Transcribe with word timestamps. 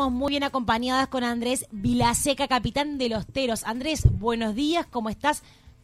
Estamos 0.00 0.18
muy 0.18 0.30
bien 0.30 0.44
acompañadas 0.44 1.08
con 1.08 1.24
Andrés 1.24 1.66
Vilaseca, 1.72 2.48
capitán 2.48 2.96
de 2.96 3.10
los 3.10 3.26
Teros. 3.26 3.64
Andrés, 3.64 4.08
buenos 4.10 4.54
días, 4.54 4.86
¿cómo 4.86 5.10
estás? 5.10 5.42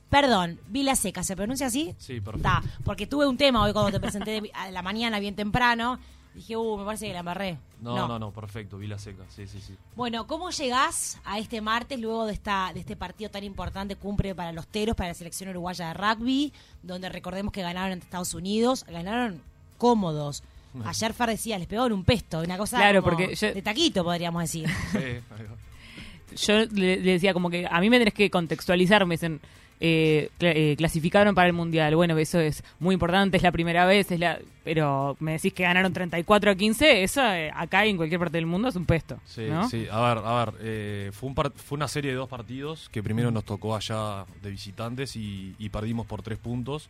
Perdón, 0.09 0.59
Vilaseca, 0.69 1.23
¿se 1.23 1.37
pronuncia 1.37 1.67
así? 1.67 1.95
Sí, 1.99 2.23
perfecto. 2.23 2.49
Porque 2.83 3.07
tuve 3.07 3.27
un 3.27 3.37
tema 3.37 3.63
hoy 3.63 3.75
cuando 3.75 3.93
te 3.93 4.01
presenté 4.01 4.51
a 4.55 4.71
la 4.71 4.81
mañana 4.81 5.21
bien 5.21 5.35
temprano. 5.37 5.99
Dije, 6.35 6.57
uh, 6.57 6.79
me 6.79 6.87
parece 6.87 7.09
que 7.09 7.13
la 7.13 7.19
embarré. 7.19 7.59
No, 7.83 8.09
no, 8.09 8.19
no, 8.19 8.31
perfecto, 8.31 8.79
Vila 8.79 8.99
Seca, 8.99 9.25
sí, 9.29 9.47
sí, 9.47 9.61
sí. 9.61 9.77
Bueno, 9.97 10.27
¿cómo 10.27 10.49
llegás 10.49 11.19
a 11.27 11.39
este 11.39 11.61
martes 11.61 12.01
luego 12.01 12.25
de 12.25 12.33
esta 12.33 12.71
de 12.73 12.81
este 12.81 12.97
partido 12.97 13.31
tan 13.31 13.45
importante, 13.45 13.97
cumple 13.97 14.35
para 14.35 14.51
los 14.51 14.67
Teros, 14.67 14.97
para 14.97 15.11
la 15.11 15.15
selección 15.15 15.51
uruguaya 15.51 15.89
de 15.89 15.93
rugby, 15.93 16.55
donde 16.83 17.11
recordemos 17.11 17.53
que 17.53 17.61
ganaron 17.61 17.93
ante 17.93 18.07
Estados 18.07 18.33
Unidos, 18.33 18.87
ganaron 18.89 19.43
cómodos. 19.77 20.43
Ayer 20.85 21.13
Fer 21.15 21.29
decía, 21.31 21.59
les 21.59 21.67
pegó 21.67 21.87
en 21.87 21.93
un 21.93 22.05
pesto, 22.05 22.41
una 22.41 22.59
cosa 22.59 22.77
Claro, 22.79 23.03
como 23.03 23.17
porque 23.17 23.35
yo- 23.35 23.55
de 23.55 23.63
taquito, 23.63 24.03
podríamos 24.05 24.43
decir. 24.43 24.69
Sí. 24.93 26.37
Yo 26.47 26.59
le, 26.73 26.97
le 27.01 27.13
decía 27.13 27.33
como 27.33 27.49
que 27.51 27.67
a 27.71 27.81
mí 27.81 27.89
me 27.89 27.99
tenés 27.99 28.13
que 28.13 28.29
contextualizar, 28.31 29.07
me 29.07 29.15
dicen, 29.15 29.41
eh, 29.81 30.29
eh, 30.41 30.75
clasificaron 30.77 31.35
para 31.35 31.47
el 31.47 31.53
Mundial. 31.53 31.95
Bueno, 31.97 32.17
eso 32.19 32.41
es 32.41 32.63
muy 32.79 32.95
importante, 32.95 33.37
es 33.37 33.43
la 33.43 33.53
primera 33.53 33.87
vez, 33.87 34.11
es 34.11 34.19
la 34.21 34.39
pero 34.65 35.17
me 35.21 35.33
decís 35.33 35.53
que 35.53 35.63
ganaron 35.63 35.93
34 35.93 36.51
a 36.51 36.55
15, 36.57 37.05
eso 37.05 37.23
eh, 37.33 37.51
acá 37.55 37.87
y 37.87 37.91
en 37.91 37.97
cualquier 37.97 38.19
parte 38.19 38.37
del 38.37 38.47
mundo 38.47 38.69
es 38.69 38.75
un 38.77 38.85
pesto. 38.85 39.19
Sí, 39.25 39.43
¿no? 39.49 39.69
sí, 39.71 39.87
a 39.91 40.01
ver, 40.15 40.25
a 40.25 40.45
ver, 40.45 40.55
eh, 40.61 41.11
fue, 41.13 41.29
un 41.29 41.35
par- 41.37 41.53
fue 41.55 41.77
una 41.77 41.87
serie 41.89 42.11
de 42.11 42.17
dos 42.17 42.29
partidos 42.29 42.89
que 42.91 43.03
primero 43.03 43.31
nos 43.31 43.45
tocó 43.45 43.77
allá 43.77 44.27
de 44.43 44.51
visitantes 44.51 45.15
y, 45.17 45.55
y 45.59 45.69
perdimos 45.69 46.05
por 46.07 46.23
tres 46.23 46.39
puntos. 46.39 46.89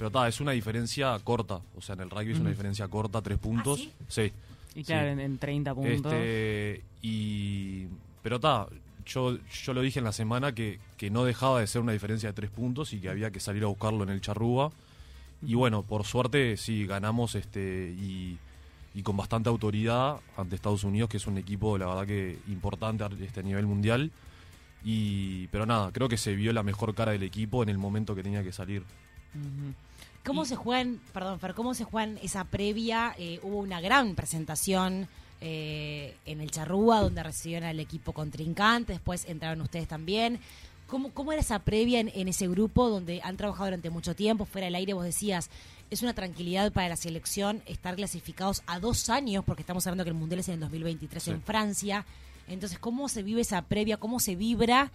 Pero 0.00 0.08
está, 0.08 0.26
es 0.28 0.40
una 0.40 0.52
diferencia 0.52 1.18
corta, 1.22 1.60
o 1.76 1.82
sea, 1.82 1.94
en 1.94 2.00
el 2.00 2.08
rugby 2.10 2.32
es 2.32 2.38
una 2.40 2.48
diferencia 2.48 2.88
corta, 2.88 3.20
tres 3.20 3.36
puntos. 3.38 3.80
sí? 3.80 3.92
sí? 4.08 4.32
Y 4.74 4.82
claro, 4.84 5.08
Sí. 5.08 5.12
en, 5.12 5.20
en 5.20 5.36
30 5.38 5.74
puntos. 5.74 6.12
Este, 6.12 6.82
y, 7.02 7.84
pero 8.22 8.36
está, 8.36 8.66
yo, 9.04 9.36
yo 9.62 9.74
lo 9.74 9.82
dije 9.82 9.98
en 9.98 10.06
la 10.06 10.12
semana 10.12 10.54
que, 10.54 10.78
que 10.96 11.10
no 11.10 11.24
dejaba 11.24 11.60
de 11.60 11.66
ser 11.66 11.82
una 11.82 11.92
diferencia 11.92 12.30
de 12.30 12.32
tres 12.32 12.48
puntos 12.50 12.94
y 12.94 12.98
que 13.00 13.10
había 13.10 13.30
que 13.30 13.40
salir 13.40 13.62
a 13.64 13.66
buscarlo 13.66 14.02
en 14.04 14.08
el 14.08 14.22
charrúa. 14.22 14.72
Y 15.46 15.54
bueno, 15.54 15.82
por 15.82 16.04
suerte 16.06 16.56
sí, 16.56 16.86
ganamos 16.86 17.34
este 17.34 17.94
y, 17.98 18.38
y 18.94 19.02
con 19.02 19.16
bastante 19.18 19.48
autoridad 19.50 20.16
ante 20.36 20.54
Estados 20.56 20.84
Unidos, 20.84 21.10
que 21.10 21.18
es 21.18 21.26
un 21.26 21.36
equipo, 21.36 21.76
la 21.76 21.86
verdad 21.88 22.06
que 22.06 22.38
importante 22.48 23.04
a 23.04 23.10
este 23.20 23.40
a 23.40 23.42
nivel 23.42 23.66
mundial. 23.66 24.10
Y, 24.82 25.48
pero 25.48 25.66
nada, 25.66 25.90
creo 25.92 26.08
que 26.08 26.16
se 26.16 26.34
vio 26.34 26.52
la 26.54 26.62
mejor 26.62 26.94
cara 26.94 27.12
del 27.12 27.22
equipo 27.22 27.62
en 27.62 27.68
el 27.68 27.76
momento 27.76 28.14
que 28.14 28.22
tenía 28.22 28.42
que 28.42 28.52
salir. 28.52 28.82
Ujú. 29.34 29.74
¿Cómo 30.24 30.44
se 30.44 30.54
juegan, 30.56 31.00
perdón, 31.12 31.40
Fer, 31.40 31.54
cómo 31.54 31.74
se 31.74 31.84
juegan 31.84 32.18
esa 32.22 32.44
previa? 32.44 33.14
Eh, 33.18 33.40
hubo 33.42 33.56
una 33.58 33.80
gran 33.80 34.14
presentación 34.14 35.08
eh, 35.40 36.14
en 36.26 36.40
el 36.40 36.50
Charrúa, 36.50 37.00
donde 37.00 37.22
recibieron 37.22 37.68
al 37.68 37.80
equipo 37.80 38.12
contrincante, 38.12 38.92
después 38.92 39.24
entraron 39.26 39.60
ustedes 39.62 39.88
también. 39.88 40.38
¿Cómo, 40.86 41.10
cómo 41.14 41.32
era 41.32 41.40
esa 41.40 41.60
previa 41.60 42.00
en, 42.00 42.10
en 42.14 42.28
ese 42.28 42.48
grupo 42.48 42.90
donde 42.90 43.20
han 43.22 43.36
trabajado 43.36 43.66
durante 43.66 43.90
mucho 43.90 44.14
tiempo? 44.14 44.44
Fuera 44.44 44.66
del 44.66 44.74
aire 44.74 44.92
vos 44.92 45.04
decías, 45.04 45.48
es 45.88 46.02
una 46.02 46.14
tranquilidad 46.14 46.70
para 46.72 46.88
la 46.88 46.96
selección 46.96 47.62
estar 47.66 47.94
clasificados 47.96 48.62
a 48.66 48.78
dos 48.80 49.08
años, 49.08 49.44
porque 49.44 49.62
estamos 49.62 49.86
hablando 49.86 50.04
que 50.04 50.10
el 50.10 50.16
Mundial 50.16 50.40
es 50.40 50.48
en 50.48 50.54
el 50.54 50.60
2023 50.60 51.22
Sí. 51.22 51.30
en 51.30 51.42
Francia. 51.42 52.04
Entonces, 52.48 52.78
¿cómo 52.78 53.08
se 53.08 53.22
vive 53.22 53.40
esa 53.40 53.62
previa? 53.62 53.96
¿Cómo 53.96 54.18
se 54.20 54.34
vibra 54.36 54.90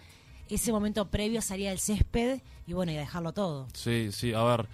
ese 0.50 0.70
momento 0.70 1.08
previo 1.08 1.38
a 1.40 1.42
salir 1.42 1.68
al 1.68 1.78
césped 1.80 2.40
y 2.66 2.72
bueno, 2.74 2.92
y 2.92 2.96
a 2.96 3.00
dejarlo 3.00 3.32
todo? 3.32 3.66
Sí, 3.72 4.10
sí, 4.12 4.32
a 4.34 4.42
ver. 4.44 4.68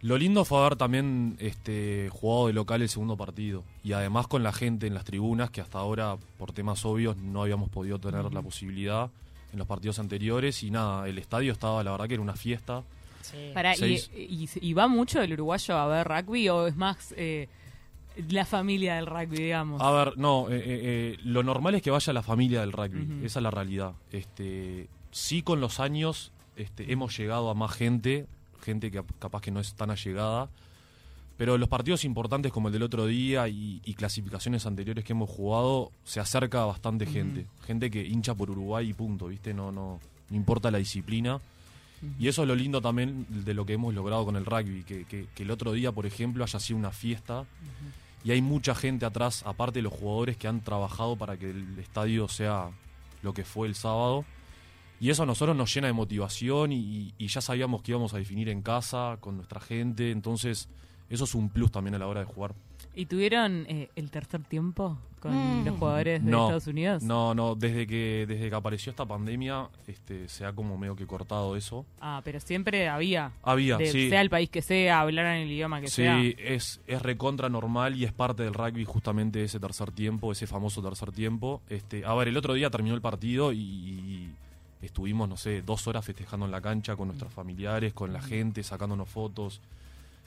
Lo 0.00 0.16
lindo 0.16 0.44
fue 0.44 0.58
haber 0.60 0.76
también 0.76 1.36
este, 1.40 2.08
jugado 2.12 2.46
de 2.46 2.52
local 2.52 2.82
el 2.82 2.88
segundo 2.88 3.16
partido. 3.16 3.64
Y 3.82 3.92
además 3.92 4.28
con 4.28 4.42
la 4.44 4.52
gente 4.52 4.86
en 4.86 4.94
las 4.94 5.04
tribunas, 5.04 5.50
que 5.50 5.60
hasta 5.60 5.78
ahora, 5.78 6.16
por 6.38 6.52
temas 6.52 6.84
obvios, 6.84 7.16
no 7.16 7.42
habíamos 7.42 7.68
podido 7.68 7.98
tener 7.98 8.32
la 8.32 8.40
posibilidad 8.42 9.10
en 9.52 9.58
los 9.58 9.66
partidos 9.66 9.98
anteriores. 9.98 10.62
Y 10.62 10.70
nada, 10.70 11.08
el 11.08 11.18
estadio 11.18 11.52
estaba, 11.52 11.82
la 11.82 11.90
verdad 11.90 12.06
que 12.06 12.14
era 12.14 12.22
una 12.22 12.36
fiesta. 12.36 12.84
Y, 13.74 13.76
Seis. 13.76 14.10
y- 14.16 14.48
y 14.60 14.72
va 14.72 14.86
mucho 14.86 15.20
el 15.20 15.32
uruguayo 15.32 15.76
a 15.76 15.86
ver 15.88 16.06
rugby 16.08 16.48
o 16.48 16.66
es 16.68 16.76
más 16.76 17.12
eh, 17.16 17.48
la 18.30 18.44
familia 18.46 18.94
del 18.94 19.06
rugby, 19.06 19.36
digamos? 19.36 19.82
A 19.82 19.90
ver, 19.90 20.16
no, 20.16 20.48
eh, 20.48 20.56
eh, 20.56 20.62
eh, 20.64 21.16
lo 21.24 21.42
normal 21.42 21.74
es 21.74 21.82
que 21.82 21.90
vaya 21.90 22.12
la 22.12 22.22
familia 22.22 22.60
del 22.60 22.72
rugby, 22.72 23.24
esa 23.26 23.40
es 23.40 23.42
la 23.42 23.50
realidad. 23.50 23.92
Este, 24.12 24.88
sí 25.10 25.42
con 25.42 25.60
los 25.60 25.78
años 25.80 26.30
este, 26.56 26.90
hemos 26.92 27.16
llegado 27.18 27.50
a 27.50 27.54
más 27.54 27.72
gente, 27.72 28.26
gente 28.62 28.90
que 28.90 29.02
capaz 29.18 29.40
que 29.42 29.50
no 29.50 29.60
es 29.60 29.74
tan 29.74 29.90
allegada, 29.90 30.48
pero 31.36 31.56
los 31.56 31.68
partidos 31.68 32.04
importantes 32.04 32.50
como 32.50 32.68
el 32.68 32.72
del 32.74 32.82
otro 32.82 33.06
día 33.06 33.46
y, 33.48 33.80
y 33.84 33.94
clasificaciones 33.94 34.66
anteriores 34.66 35.04
que 35.04 35.12
hemos 35.12 35.30
jugado, 35.30 35.92
se 36.04 36.18
acerca 36.20 36.64
bastante 36.64 37.06
gente, 37.06 37.46
gente 37.66 37.90
que 37.90 38.04
hincha 38.04 38.34
por 38.34 38.50
Uruguay 38.50 38.90
y 38.90 38.92
punto, 38.92 39.28
¿viste? 39.28 39.54
No, 39.54 39.70
no, 39.70 40.00
no 40.30 40.36
importa 40.36 40.70
la 40.70 40.78
disciplina. 40.78 41.40
Y 42.18 42.28
eso 42.28 42.42
es 42.42 42.48
lo 42.48 42.54
lindo 42.54 42.80
también 42.80 43.26
de 43.28 43.54
lo 43.54 43.66
que 43.66 43.72
hemos 43.72 43.92
logrado 43.92 44.24
con 44.24 44.36
el 44.36 44.44
rugby, 44.44 44.84
que, 44.84 45.04
que- 45.04 45.26
que 45.34 45.42
el 45.42 45.50
otro 45.50 45.72
día, 45.72 45.90
por 45.90 46.06
ejemplo, 46.06 46.44
haya 46.44 46.60
sido 46.60 46.78
una 46.78 46.92
fiesta 46.92 47.44
y 48.24 48.30
hay 48.32 48.40
mucha 48.42 48.74
gente 48.74 49.04
atrás, 49.06 49.42
aparte 49.46 49.78
de 49.80 49.82
los 49.82 49.92
jugadores 49.92 50.36
que 50.36 50.46
han 50.48 50.60
trabajado 50.60 51.16
para 51.16 51.36
que 51.36 51.50
el 51.50 51.78
estadio 51.78 52.28
sea 52.28 52.70
lo 53.22 53.32
que 53.32 53.44
fue 53.44 53.66
el 53.68 53.74
sábado. 53.74 54.24
Y 55.00 55.10
eso 55.10 55.22
a 55.22 55.26
nosotros 55.26 55.56
nos 55.56 55.72
llena 55.74 55.86
de 55.86 55.92
motivación 55.92 56.72
y, 56.72 57.12
y 57.18 57.26
ya 57.28 57.40
sabíamos 57.40 57.82
que 57.82 57.92
íbamos 57.92 58.14
a 58.14 58.18
definir 58.18 58.48
en 58.48 58.62
casa, 58.62 59.16
con 59.20 59.36
nuestra 59.36 59.60
gente, 59.60 60.10
entonces 60.10 60.68
eso 61.08 61.24
es 61.24 61.34
un 61.34 61.48
plus 61.50 61.70
también 61.70 61.94
a 61.94 61.98
la 61.98 62.06
hora 62.06 62.20
de 62.20 62.26
jugar. 62.26 62.54
¿Y 62.94 63.06
tuvieron 63.06 63.64
eh, 63.68 63.90
el 63.94 64.10
tercer 64.10 64.42
tiempo 64.42 64.98
con 65.20 65.32
Mm. 65.62 65.64
los 65.66 65.78
jugadores 65.78 66.24
de 66.24 66.30
No, 66.30 66.46
Estados 66.46 66.66
Unidos? 66.66 67.02
No, 67.04 67.32
no, 67.34 67.54
desde 67.54 67.86
que, 67.86 68.24
desde 68.26 68.48
que 68.50 68.54
apareció 68.56 68.90
esta 68.90 69.04
pandemia 69.06 69.68
este, 69.86 70.28
se 70.28 70.44
ha 70.44 70.52
como 70.52 70.76
medio 70.76 70.96
que 70.96 71.06
cortado 71.06 71.54
eso. 71.56 71.86
Ah, 72.00 72.20
pero 72.24 72.40
siempre 72.40 72.88
había. 72.88 73.30
Había, 73.44 73.76
de- 73.76 73.86
sí. 73.86 74.08
Sea 74.10 74.20
el 74.20 74.30
país 74.30 74.50
que 74.50 74.62
sea, 74.62 75.00
hablaran 75.00 75.36
el 75.36 75.50
idioma 75.50 75.80
que 75.80 75.86
Sí, 75.88 76.02
sea. 76.02 76.20
es, 76.22 76.80
es 76.88 77.02
recontra 77.02 77.48
normal 77.48 77.94
y 77.96 78.04
es 78.04 78.12
parte 78.12 78.42
del 78.42 78.54
rugby 78.54 78.84
justamente 78.84 79.44
ese 79.44 79.60
tercer 79.60 79.92
tiempo, 79.92 80.32
ese 80.32 80.48
famoso 80.48 80.82
tercer 80.82 81.12
tiempo. 81.12 81.62
Este, 81.68 82.04
a 82.04 82.14
ver, 82.14 82.26
el 82.28 82.36
otro 82.36 82.54
día 82.54 82.68
terminó 82.70 82.96
el 82.96 83.00
partido 83.02 83.52
y, 83.52 83.58
y 83.58 84.30
estuvimos, 84.82 85.28
no 85.28 85.36
sé, 85.36 85.62
dos 85.62 85.86
horas 85.86 86.04
festejando 86.04 86.46
en 86.46 86.52
la 86.52 86.60
cancha 86.60 86.96
con 86.96 87.08
nuestros 87.08 87.32
familiares, 87.32 87.92
con 87.92 88.12
la 88.12 88.20
gente, 88.22 88.62
sacándonos 88.62 89.08
fotos. 89.08 89.60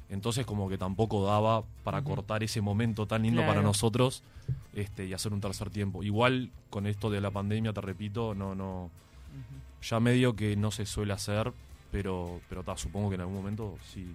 Entonces 0.09 0.45
como 0.45 0.67
que 0.67 0.77
tampoco 0.77 1.25
daba 1.25 1.63
para 1.85 2.01
cortar 2.03 2.43
ese 2.43 2.59
momento 2.59 3.05
tan 3.05 3.23
lindo 3.23 3.39
Claro. 3.41 3.53
para 3.53 3.63
nosotros 3.63 4.23
este, 4.75 5.05
y 5.05 5.13
hacer 5.13 5.31
un 5.31 5.39
tercer 5.39 5.69
tiempo. 5.69 6.03
Igual 6.03 6.51
con 6.69 6.85
esto 6.85 7.09
de 7.09 7.21
la 7.21 7.31
pandemia, 7.31 7.71
te 7.71 7.79
repito, 7.79 8.35
no, 8.35 8.53
no, 8.53 8.89
ya 9.81 9.99
medio 10.01 10.35
que 10.35 10.57
no 10.57 10.69
se 10.71 10.85
suele 10.85 11.13
hacer, 11.13 11.53
pero, 11.91 12.41
pero 12.49 12.63
ta, 12.63 12.75
supongo 12.75 13.09
que 13.09 13.15
en 13.15 13.21
algún 13.21 13.35
momento 13.37 13.77
sí, 13.93 14.13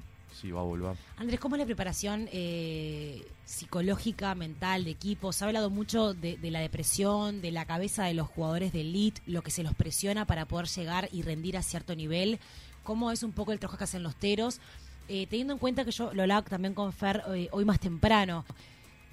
Andrés, 1.17 1.41
¿cómo 1.41 1.57
es 1.57 1.61
la 1.61 1.67
preparación 1.67 2.29
eh, 2.33 3.27
psicológica, 3.45 4.35
mental, 4.35 4.85
de 4.85 4.91
equipo? 4.91 5.33
Se 5.33 5.45
ha 5.45 5.49
hablado 5.49 5.71
mucho 5.71 6.15
de, 6.15 6.37
de 6.37 6.51
la 6.51 6.61
depresión, 6.61 7.41
de 7.41 7.51
la 7.51 7.65
cabeza 7.65 8.05
de 8.05 8.15
los 8.15 8.29
jugadores 8.29 8.73
de 8.73 8.83
elite, 8.83 9.23
lo 9.27 9.43
que 9.43 9.51
se 9.51 9.63
los 9.63 9.75
presiona 9.75 10.27
para 10.27 10.47
poder 10.47 10.67
llegar 10.67 11.09
y 11.13 11.23
rendir 11.23 11.57
a 11.57 11.63
cierto 11.63 11.95
nivel. 11.95 12.39
¿Cómo 12.83 13.11
es 13.11 13.23
un 13.23 13.33
poco 13.33 13.53
el 13.53 13.59
trabajo 13.59 13.79
que 13.79 13.85
hacen 13.85 14.03
los 14.03 14.15
teros? 14.15 14.61
Eh, 15.09 15.27
teniendo 15.29 15.53
en 15.53 15.59
cuenta 15.59 15.85
que 15.85 15.93
yo 15.93 16.13
lo 16.13 16.23
hablaba 16.23 16.43
también 16.43 16.75
con 16.75 16.93
Fer 16.93 17.23
eh, 17.35 17.49
hoy 17.53 17.65
más 17.65 17.79
temprano. 17.79 18.45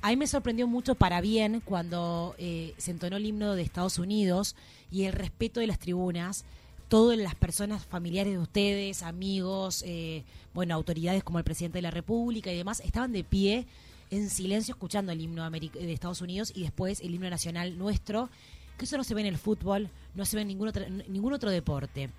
A 0.01 0.09
mí 0.09 0.17
me 0.17 0.27
sorprendió 0.27 0.67
mucho 0.67 0.95
para 0.95 1.21
bien 1.21 1.61
cuando 1.63 2.35
eh, 2.37 2.73
se 2.77 2.91
entonó 2.91 3.17
el 3.17 3.25
himno 3.25 3.55
de 3.55 3.61
Estados 3.61 3.99
Unidos 3.99 4.55
y 4.91 5.03
el 5.03 5.13
respeto 5.13 5.59
de 5.59 5.67
las 5.67 5.79
tribunas. 5.79 6.45
Todas 6.93 7.17
las 7.17 7.33
personas 7.33 7.83
familiares 7.83 8.33
de 8.33 8.37
ustedes, 8.37 9.01
amigos, 9.01 9.83
eh, 9.83 10.23
bueno, 10.53 10.75
autoridades 10.75 11.23
como 11.23 11.39
el 11.39 11.43
presidente 11.43 11.79
de 11.79 11.81
la 11.81 11.89
República 11.89 12.51
y 12.51 12.57
demás, 12.57 12.81
estaban 12.81 13.11
de 13.11 13.23
pie 13.23 13.65
en 14.11 14.29
silencio 14.29 14.73
escuchando 14.73 15.11
el 15.11 15.19
himno 15.19 15.49
de 15.49 15.91
Estados 15.91 16.21
Unidos 16.21 16.53
y 16.53 16.61
después 16.61 16.99
el 16.99 17.15
himno 17.15 17.31
nacional 17.31 17.79
nuestro, 17.79 18.29
que 18.77 18.85
eso 18.85 18.95
no 18.95 19.03
se 19.03 19.15
ve 19.15 19.21
en 19.21 19.25
el 19.25 19.39
fútbol, 19.39 19.89
no 20.13 20.23
se 20.23 20.35
ve 20.35 20.43
en 20.43 20.49
ningún 20.49 20.67
otro, 20.67 20.83
en 20.83 21.03
ningún 21.07 21.33
otro 21.33 21.49
deporte. 21.49 22.11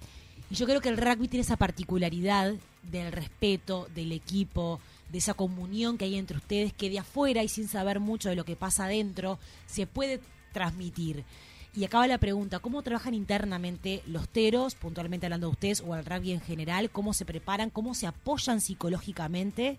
Y 0.51 0.57
yo 0.57 0.67
creo 0.67 0.81
que 0.81 0.89
el 0.89 0.97
rugby 0.97 1.29
tiene 1.29 1.43
esa 1.43 1.57
particularidad 1.57 2.53
del 2.83 3.13
respeto, 3.13 3.87
del 3.95 4.11
equipo, 4.11 4.81
de 5.13 5.19
esa 5.19 5.35
comunión 5.35 5.97
que 5.97 6.07
hay 6.07 6.17
entre 6.17 6.39
ustedes, 6.39 6.73
que 6.73 6.91
de 6.91 6.99
afuera 6.99 7.45
y 7.45 7.49
sin 7.49 7.69
saber 7.69 8.01
mucho 8.01 8.29
de 8.29 8.35
lo 8.35 8.45
que 8.45 8.57
pasa 8.57 8.87
adentro, 8.87 9.39
se 9.69 9.87
puede 9.87 10.19
transmitir. 10.53 11.25
Y 11.77 11.85
acaba 11.85 12.07
la 12.07 12.19
pregunta, 12.19 12.61
¿cómo 12.61 12.83
trabajan 12.83 13.15
internamente 13.15 14.03
los 14.07 14.29
teros, 14.29 14.77
puntualmente 14.77 15.27
hablando 15.27 15.49
de 15.49 15.53
ustedes, 15.53 15.83
o 15.85 15.97
el 15.97 16.05
rugby 16.05 16.31
en 16.31 16.41
general? 16.41 16.89
¿Cómo 16.89 17.13
se 17.13 17.25
preparan? 17.25 17.69
¿Cómo 17.69 17.95
se 17.95 18.07
apoyan 18.07 18.61
psicológicamente, 18.61 19.79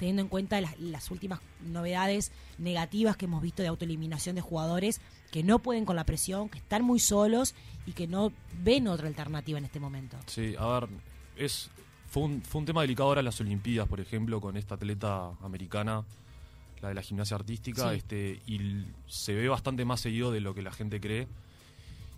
teniendo 0.00 0.22
en 0.22 0.28
cuenta 0.28 0.60
las, 0.60 0.76
las 0.80 1.08
últimas 1.12 1.38
novedades 1.64 2.32
negativas 2.58 3.16
que 3.16 3.26
hemos 3.26 3.42
visto 3.42 3.62
de 3.62 3.68
autoeliminación 3.68 4.34
de 4.34 4.42
jugadores 4.42 5.00
que 5.30 5.44
no 5.44 5.60
pueden 5.60 5.84
con 5.84 5.94
la 5.94 6.04
presión, 6.04 6.48
que 6.48 6.58
están 6.58 6.82
muy 6.82 6.98
solos 6.98 7.54
y 7.86 7.92
que 7.92 8.08
no 8.08 8.32
ven 8.64 8.88
otra 8.88 9.06
alternativa 9.06 9.58
en 9.58 9.66
este 9.66 9.78
momento? 9.78 10.16
Sí, 10.26 10.56
a 10.58 10.80
ver, 10.80 10.88
es, 11.36 11.70
fue, 12.08 12.24
un, 12.24 12.42
fue 12.42 12.58
un 12.60 12.64
tema 12.64 12.80
delicado 12.80 13.08
ahora 13.08 13.20
en 13.20 13.26
las 13.26 13.40
Olimpiadas, 13.40 13.88
por 13.88 14.00
ejemplo, 14.00 14.40
con 14.40 14.56
esta 14.56 14.74
atleta 14.74 15.30
americana 15.42 16.04
la 16.82 16.88
de 16.88 16.94
la 16.94 17.02
gimnasia 17.02 17.36
artística, 17.36 17.90
Sí. 17.90 17.96
este, 17.96 18.40
y 18.46 18.84
se 19.06 19.34
ve 19.34 19.48
bastante 19.48 19.84
más 19.84 20.00
seguido 20.00 20.30
de 20.30 20.40
lo 20.40 20.54
que 20.54 20.62
la 20.62 20.72
gente 20.72 21.00
cree. 21.00 21.26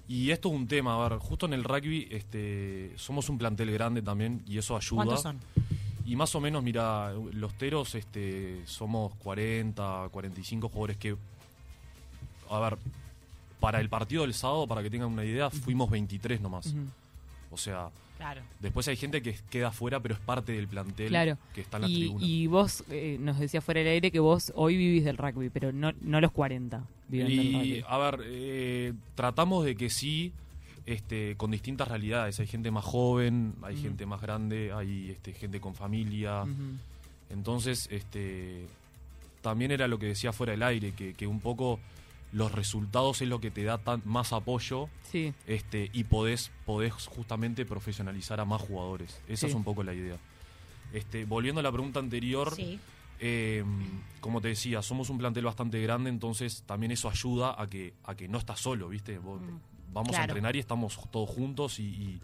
Y 0.08 0.30
esto 0.30 0.48
es 0.48 0.54
un 0.54 0.66
tema, 0.66 0.94
a 1.04 1.08
ver, 1.08 1.18
justo 1.18 1.46
en 1.46 1.52
el 1.52 1.64
rugby 1.64 2.08
este, 2.10 2.92
somos 2.96 3.28
un 3.28 3.36
plantel 3.38 3.70
grande 3.70 4.00
también 4.02 4.42
y 4.46 4.56
eso 4.58 4.76
ayuda. 4.76 4.96
¿Cuántos 5.04 5.22
son? 5.22 5.38
Y 6.06 6.16
más 6.16 6.34
o 6.34 6.40
menos, 6.40 6.62
mira, 6.62 7.12
los 7.32 7.52
Teros 7.58 7.94
este, 7.94 8.62
somos 8.64 9.14
40, 9.16 10.08
45 10.10 10.68
jugadores 10.70 10.96
que, 10.96 11.14
a 12.50 12.58
ver, 12.60 12.78
para 13.60 13.80
el 13.80 13.90
partido 13.90 14.22
del 14.22 14.32
sábado, 14.32 14.66
para 14.66 14.82
que 14.82 14.88
tengan 14.88 15.10
una 15.12 15.24
idea, 15.24 15.50
fuimos 15.50 15.90
23 15.90 16.40
nomás. 16.40 16.68
Ujú. 16.68 16.86
O 17.50 17.56
sea, 17.58 17.90
Claro. 18.18 18.42
después 18.60 18.86
hay 18.88 18.96
gente 18.96 19.22
que 19.22 19.34
queda 19.48 19.68
afuera, 19.68 20.00
pero 20.00 20.14
es 20.14 20.20
parte 20.20 20.52
del 20.52 20.68
plantel 20.68 21.08
Claro. 21.08 21.38
que 21.54 21.60
está 21.62 21.78
en 21.78 21.82
la 21.84 21.88
Y, 21.88 21.94
tribuna. 22.00 22.26
y 22.26 22.46
vos 22.48 22.84
eh, 22.90 23.16
nos 23.20 23.38
decías 23.38 23.64
fuera 23.64 23.78
del 23.80 23.88
aire 23.88 24.10
que 24.10 24.20
vos 24.20 24.52
hoy 24.54 24.76
vivís 24.76 25.04
del 25.04 25.16
rugby, 25.16 25.48
pero 25.50 25.72
no, 25.72 25.92
no 26.02 26.20
los 26.20 26.32
40 26.32 26.82
viven 27.08 27.26
del 27.28 27.36
Y, 27.40 27.52
rugby. 27.52 27.84
a 27.88 27.98
ver, 27.98 28.20
eh, 28.26 28.92
tratamos 29.14 29.64
de 29.64 29.76
que 29.76 29.88
sí, 29.88 30.32
este, 30.84 31.34
con 31.36 31.50
distintas 31.50 31.86
realidades. 31.88 32.40
Hay 32.40 32.46
gente 32.46 32.70
más 32.70 32.84
joven, 32.84 33.54
hay 33.62 33.76
gente 33.76 34.04
más 34.06 34.20
grande, 34.20 34.72
hay 34.72 35.10
este, 35.10 35.32
gente 35.34 35.60
con 35.60 35.74
familia. 35.74 36.44
Entonces, 37.30 37.88
este, 37.90 38.66
también 39.42 39.70
era 39.70 39.86
lo 39.86 39.98
que 39.98 40.06
decía 40.06 40.32
fuera 40.32 40.52
del 40.52 40.62
aire, 40.62 40.92
que, 40.92 41.14
que 41.14 41.26
un 41.26 41.40
poco 41.40 41.78
los 42.32 42.52
resultados 42.52 43.22
es 43.22 43.28
lo 43.28 43.40
que 43.40 43.50
te 43.50 43.64
da 43.64 43.78
tan, 43.78 44.02
más 44.04 44.32
apoyo 44.32 44.88
Sí, 45.10 45.32
este, 45.46 45.90
y 45.92 46.04
podés, 46.04 46.50
podés 46.66 46.92
justamente 46.92 47.64
profesionalizar 47.64 48.38
a 48.40 48.44
más 48.44 48.60
jugadores. 48.60 49.20
Esa 49.28 49.46
Sí. 49.46 49.50
es 49.50 49.54
un 49.54 49.64
poco 49.64 49.82
la 49.82 49.94
idea. 49.94 50.16
Este, 50.92 51.24
volviendo 51.24 51.60
a 51.60 51.62
la 51.62 51.72
pregunta 51.72 52.00
anterior, 52.00 52.54
Sí. 52.54 52.78
eh, 53.20 53.64
como 54.20 54.40
te 54.40 54.48
decía, 54.48 54.82
somos 54.82 55.08
un 55.10 55.18
plantel 55.18 55.44
bastante 55.44 55.80
grande, 55.80 56.10
entonces 56.10 56.62
también 56.66 56.92
eso 56.92 57.08
ayuda 57.08 57.60
a 57.60 57.66
que, 57.66 57.94
a 58.04 58.14
que 58.14 58.28
no 58.28 58.38
estás 58.38 58.60
solo, 58.60 58.88
¿viste? 58.88 59.18
Vos- 59.18 59.40
vamos 59.92 60.14
a 60.16 60.22
entrenar 60.24 60.54
y 60.54 60.58
estamos 60.58 60.98
todos 61.10 61.28
juntos 61.30 61.78
y, 61.80 61.84
y- 61.84 62.20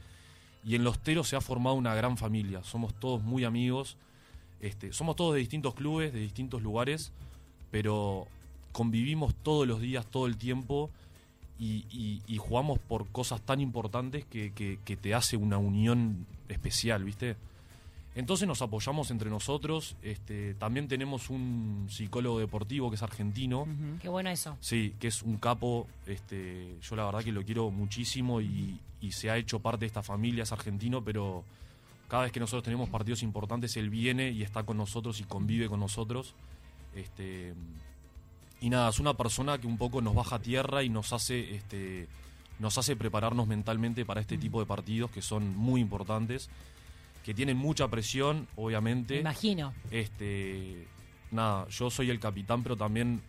y 0.66 0.74
en 0.76 0.84
Los 0.84 0.98
Teros 1.02 1.28
se 1.28 1.36
ha 1.36 1.40
formado 1.40 1.76
una 1.76 1.94
gran 1.94 2.16
familia, 2.18 2.62
somos 2.62 2.94
todos 2.94 3.22
muy 3.22 3.44
amigos, 3.44 3.96
este, 4.60 4.92
somos 4.92 5.16
todos 5.16 5.34
de 5.34 5.40
distintos 5.40 5.74
clubes, 5.74 6.12
de 6.12 6.20
distintos 6.20 6.62
lugares, 6.62 7.12
pero 7.70 8.26
convivimos 8.74 9.34
todos 9.42 9.66
los 9.66 9.80
días, 9.80 10.04
todo 10.06 10.26
el 10.26 10.36
tiempo 10.36 10.90
y, 11.58 11.84
y- 11.90 12.20
y 12.26 12.36
jugamos 12.36 12.78
por 12.80 13.06
cosas 13.08 13.40
tan 13.40 13.60
importantes 13.60 14.24
que, 14.26 14.52
que- 14.52 14.78
que 14.84 14.96
te 14.96 15.14
hace 15.14 15.36
una 15.36 15.56
unión 15.56 16.26
especial, 16.48 17.04
¿viste? 17.04 17.36
Entonces 18.16 18.46
nos 18.46 18.62
apoyamos 18.62 19.10
entre 19.10 19.28
nosotros. 19.30 19.96
Este, 20.02 20.54
también 20.54 20.86
tenemos 20.86 21.30
un 21.30 21.86
psicólogo 21.90 22.38
deportivo 22.38 22.88
que 22.90 22.96
es 22.96 23.02
argentino. 23.02 23.66
Qué 24.00 24.08
bueno 24.08 24.30
eso. 24.30 24.56
Sí, 24.60 24.94
que 25.00 25.08
es 25.08 25.22
un 25.22 25.36
capo. 25.38 25.88
Este, 26.06 26.76
yo 26.80 26.94
la 26.96 27.06
verdad 27.06 27.24
que 27.24 27.32
lo 27.32 27.42
quiero 27.44 27.70
muchísimo 27.72 28.40
y, 28.40 28.78
y 29.00 29.12
se 29.12 29.30
ha 29.30 29.36
hecho 29.36 29.58
parte 29.58 29.80
de 29.80 29.86
esta 29.86 30.02
familia, 30.04 30.44
es 30.44 30.52
argentino, 30.52 31.02
pero 31.02 31.42
cada 32.08 32.22
vez 32.24 32.32
que 32.32 32.38
nosotros 32.38 32.62
tenemos 32.62 32.88
partidos 32.88 33.22
importantes, 33.24 33.76
él 33.76 33.90
viene 33.90 34.30
y 34.30 34.42
está 34.42 34.62
con 34.62 34.76
nosotros 34.76 35.18
y 35.20 35.24
convive 35.24 35.68
con 35.68 35.80
nosotros. 35.80 36.34
Este, 36.94 37.52
y 38.64 38.70
nada, 38.70 38.88
es 38.88 38.98
una 38.98 39.14
persona 39.14 39.58
que 39.58 39.66
un 39.66 39.76
poco 39.76 40.00
nos 40.00 40.14
baja 40.14 40.36
a 40.36 40.38
tierra 40.38 40.82
y 40.82 40.88
nos 40.88 41.12
hace, 41.12 41.54
este, 41.54 42.06
nos 42.58 42.78
hace 42.78 42.96
prepararnos 42.96 43.46
mentalmente 43.46 44.04
para 44.06 44.20
este 44.20 44.38
tipo 44.38 44.60
de 44.60 44.66
partidos 44.66 45.10
que 45.10 45.20
son 45.22 45.56
muy 45.56 45.80
importantes, 45.80 46.48
que 47.24 47.34
tienen 47.34 47.56
mucha 47.56 47.88
presión, 47.88 48.48
Me 48.56 48.62
obviamente. 48.64 49.20
imagino. 49.20 49.72
Este, 49.90 50.86
nada, 51.30 51.66
yo 51.68 51.90
soy 51.90 52.10
el 52.10 52.20
capitán, 52.20 52.62
pero 52.62 52.76
también 52.76 53.20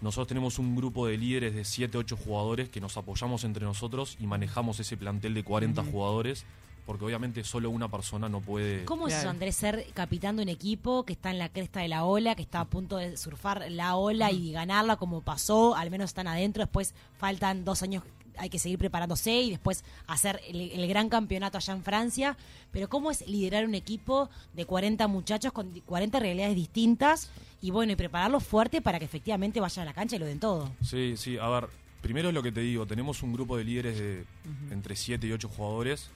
nosotros 0.00 0.28
tenemos 0.28 0.58
un 0.58 0.76
grupo 0.76 1.06
de 1.06 1.18
líderes 1.18 1.54
de 1.54 1.64
7, 1.64 1.98
8 1.98 2.16
jugadores 2.16 2.68
que 2.68 2.80
nos 2.80 2.96
apoyamos 2.96 3.44
entre 3.44 3.64
nosotros 3.64 4.16
y 4.20 4.26
manejamos 4.26 4.78
ese 4.80 4.96
plantel 4.96 5.34
de 5.34 5.42
40 5.44 5.82
Ujú. 5.82 5.90
jugadores, 5.90 6.44
porque 6.88 7.04
obviamente 7.04 7.44
solo 7.44 7.68
una 7.68 7.90
persona 7.90 8.30
no 8.30 8.40
puede... 8.40 8.86
¿Cómo 8.86 9.08
es 9.08 9.14
eso. 9.14 9.28
Andrés, 9.28 9.56
ser 9.56 9.84
capitán 9.92 10.36
de 10.36 10.42
un 10.42 10.48
equipo 10.48 11.04
que 11.04 11.12
está 11.12 11.30
en 11.30 11.36
la 11.38 11.50
cresta 11.50 11.80
de 11.80 11.88
la 11.88 12.04
ola, 12.06 12.34
que 12.34 12.40
está 12.40 12.60
a 12.60 12.64
punto 12.64 12.96
de 12.96 13.18
surfar 13.18 13.70
la 13.70 13.94
ola 13.96 14.32
y 14.32 14.52
ganarla 14.52 14.96
como 14.96 15.20
pasó? 15.20 15.76
Al 15.76 15.90
menos 15.90 16.08
están 16.08 16.26
adentro, 16.28 16.62
después 16.62 16.94
faltan 17.18 17.66
dos 17.66 17.82
años, 17.82 18.04
hay 18.38 18.48
que 18.48 18.58
seguir 18.58 18.78
preparándose 18.78 19.32
y 19.38 19.50
después 19.50 19.84
hacer 20.06 20.40
el, 20.48 20.62
el 20.70 20.88
gran 20.88 21.10
campeonato 21.10 21.58
allá 21.58 21.74
en 21.74 21.82
Francia. 21.84 22.38
Pero 22.72 22.88
¿cómo 22.88 23.10
es 23.10 23.28
liderar 23.28 23.66
un 23.66 23.74
equipo 23.74 24.30
de 24.54 24.64
40 24.64 25.06
muchachos 25.08 25.52
con 25.52 25.74
di- 25.74 25.82
40 25.82 26.18
realidades 26.20 26.56
distintas 26.56 27.30
y 27.60 27.70
bueno, 27.70 27.92
y 27.92 27.96
prepararlos 27.96 28.44
fuerte 28.44 28.80
para 28.80 28.98
que 28.98 29.04
efectivamente 29.04 29.60
vayan 29.60 29.82
a 29.82 29.84
la 29.84 29.92
cancha 29.92 30.16
y 30.16 30.20
lo 30.20 30.24
den 30.24 30.40
todo? 30.40 30.70
Sí, 30.82 31.18
sí, 31.18 31.36
a 31.36 31.48
ver, 31.50 31.68
primero 32.00 32.28
es 32.28 32.34
lo 32.34 32.42
que 32.42 32.50
te 32.50 32.62
digo, 32.62 32.86
tenemos 32.86 33.22
un 33.22 33.34
grupo 33.34 33.58
de 33.58 33.64
líderes 33.64 33.98
de 33.98 34.24
entre 34.70 34.96
7 34.96 35.26
y 35.26 35.32
8 35.32 35.50
jugadores, 35.50 36.08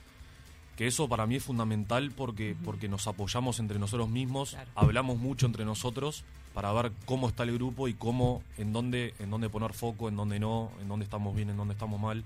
que 0.77 0.87
eso 0.87 1.09
para 1.09 1.27
mí 1.27 1.37
es 1.37 1.43
fundamental 1.45 2.13
porque, 2.17 2.57
porque 2.65 2.89
nos 2.89 3.07
apoyamos 3.07 3.59
entre 3.61 3.79
nosotros 3.79 4.09
mismos, 4.09 4.51
Claro. 4.51 4.71
hablamos 4.75 5.19
mucho 5.19 5.47
entre 5.47 5.65
nosotros 5.65 6.25
para 6.55 6.73
ver 6.73 6.93
cómo 7.07 7.29
está 7.29 7.43
el 7.45 7.53
grupo 7.55 7.89
y 7.89 7.95
cómo, 7.95 8.43
en 8.59 8.73
dónde, 8.73 9.15
en 9.19 9.31
dónde 9.31 9.49
poner 9.49 9.73
foco, 9.73 10.09
en 10.09 10.17
dónde 10.17 10.39
no, 10.39 10.71
en 10.81 10.89
dónde 10.89 11.05
estamos 11.05 11.35
bien, 11.35 11.51
en 11.51 11.57
dónde 11.57 11.73
estamos 11.75 12.01
mal. 12.01 12.25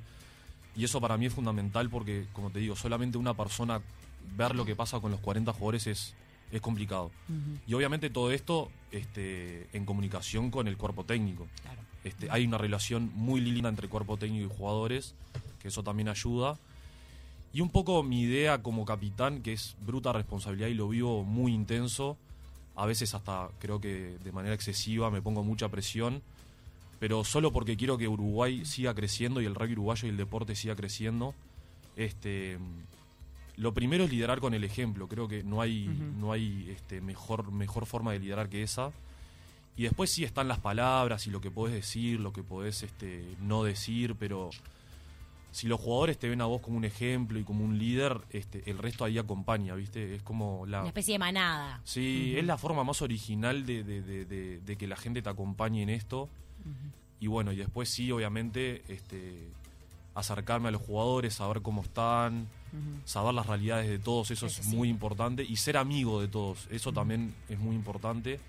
Y 0.76 0.84
eso 0.84 1.00
para 1.00 1.16
mí 1.16 1.26
es 1.26 1.32
fundamental 1.32 1.88
porque, 1.90 2.26
como 2.32 2.50
te 2.50 2.58
digo, 2.58 2.76
solamente 2.76 3.18
una 3.18 3.34
persona 3.34 3.80
ver 4.36 4.54
lo 4.54 4.64
que 4.64 4.74
pasa 4.76 5.00
con 5.00 5.10
los 5.12 5.20
40 5.20 5.52
jugadores 5.52 5.86
es, 5.86 6.14
es 6.52 6.60
complicado. 6.60 7.10
Ujú. 7.28 7.58
Y 7.66 7.74
obviamente 7.74 8.10
todo 8.10 8.30
esto 8.32 8.70
este, 8.90 9.68
en 9.72 9.84
comunicación 9.84 10.50
con 10.50 10.68
el 10.68 10.76
cuerpo 10.76 11.04
técnico. 11.04 11.46
Claro. 11.62 11.80
Este, 12.04 12.28
hay 12.30 12.44
una 12.46 12.58
relación 12.58 13.10
muy 13.14 13.40
linda 13.40 13.68
entre 13.68 13.88
cuerpo 13.88 14.16
técnico 14.16 14.52
y 14.52 14.56
jugadores, 14.56 15.14
que 15.60 15.68
eso 15.68 15.82
también 15.82 16.08
ayuda. 16.08 16.58
Y 17.56 17.62
un 17.62 17.70
poco 17.70 18.02
mi 18.02 18.20
idea 18.20 18.62
como 18.62 18.84
capitán, 18.84 19.40
que 19.40 19.54
es 19.54 19.76
bruta 19.80 20.12
responsabilidad 20.12 20.68
y 20.68 20.74
lo 20.74 20.90
vivo 20.90 21.24
muy 21.24 21.54
intenso, 21.54 22.18
a 22.74 22.84
veces 22.84 23.14
hasta 23.14 23.48
creo 23.58 23.80
que 23.80 24.18
de 24.22 24.30
manera 24.30 24.54
excesiva 24.54 25.10
me 25.10 25.22
pongo 25.22 25.42
mucha 25.42 25.70
presión, 25.70 26.20
pero 26.98 27.24
solo 27.24 27.54
porque 27.54 27.78
quiero 27.78 27.96
que 27.96 28.08
Uruguay 28.08 28.66
siga 28.66 28.92
creciendo 28.94 29.40
y 29.40 29.46
el 29.46 29.54
rugby 29.54 29.72
uruguayo 29.72 30.06
y 30.06 30.10
el 30.10 30.18
deporte 30.18 30.54
siga 30.54 30.76
creciendo. 30.76 31.34
Este, 31.96 32.58
lo 33.56 33.72
primero 33.72 34.04
es 34.04 34.10
liderar 34.10 34.40
con 34.40 34.52
el 34.52 34.62
ejemplo, 34.62 35.08
creo 35.08 35.26
que 35.26 35.42
no 35.42 35.62
hay, 35.62 35.86
no 36.20 36.32
hay 36.32 36.68
este, 36.68 37.00
mejor, 37.00 37.50
mejor 37.52 37.86
forma 37.86 38.12
de 38.12 38.18
liderar 38.18 38.50
que 38.50 38.62
esa. 38.62 38.92
Y 39.78 39.84
después 39.84 40.10
sí 40.10 40.24
están 40.24 40.46
las 40.46 40.58
palabras 40.58 41.26
y 41.26 41.30
lo 41.30 41.40
que 41.40 41.50
podés 41.50 41.72
decir, 41.72 42.20
lo 42.20 42.34
que 42.34 42.42
podés 42.42 42.82
este, 42.82 43.24
no 43.40 43.64
decir, 43.64 44.14
pero 44.14 44.50
si 45.56 45.68
los 45.68 45.80
jugadores 45.80 46.18
te 46.18 46.28
ven 46.28 46.42
a 46.42 46.44
vos 46.44 46.60
como 46.60 46.76
un 46.76 46.84
ejemplo 46.84 47.38
y 47.38 47.44
como 47.44 47.64
un 47.64 47.78
líder, 47.78 48.20
este, 48.28 48.62
el 48.70 48.76
resto 48.76 49.06
ahí 49.06 49.16
acompaña, 49.16 49.74
¿viste? 49.74 50.14
Es 50.16 50.22
como 50.22 50.66
la... 50.66 50.80
Una 50.80 50.88
especie 50.88 51.14
de 51.14 51.18
manada. 51.18 51.80
Sí, 51.84 52.34
es 52.36 52.44
la 52.44 52.58
forma 52.58 52.84
más 52.84 53.00
original 53.00 53.64
de, 53.64 53.82
de- 53.82 54.60
de- 54.60 54.76
que 54.76 54.86
la 54.86 54.96
gente 54.96 55.22
te 55.22 55.30
acompañe 55.30 55.82
en 55.82 55.88
esto. 55.88 56.28
Y 57.20 57.28
bueno, 57.28 57.52
y 57.52 57.56
después 57.56 57.88
sí, 57.88 58.12
obviamente, 58.12 58.82
este, 58.88 59.48
acercarme 60.14 60.68
a 60.68 60.72
los 60.72 60.82
jugadores, 60.82 61.32
saber 61.34 61.62
cómo 61.62 61.80
están, 61.80 62.46
saber 63.06 63.32
las 63.32 63.46
realidades 63.46 63.88
de 63.88 63.98
todos, 63.98 64.30
eso 64.30 64.44
es 64.46 64.66
muy 64.66 64.90
importante. 64.90 65.42
Y 65.42 65.56
ser 65.56 65.78
amigo 65.78 66.20
de 66.20 66.28
todos, 66.28 66.68
eso 66.70 66.92
también 66.92 67.34
es 67.48 67.58
muy 67.58 67.74
importante 67.74 68.40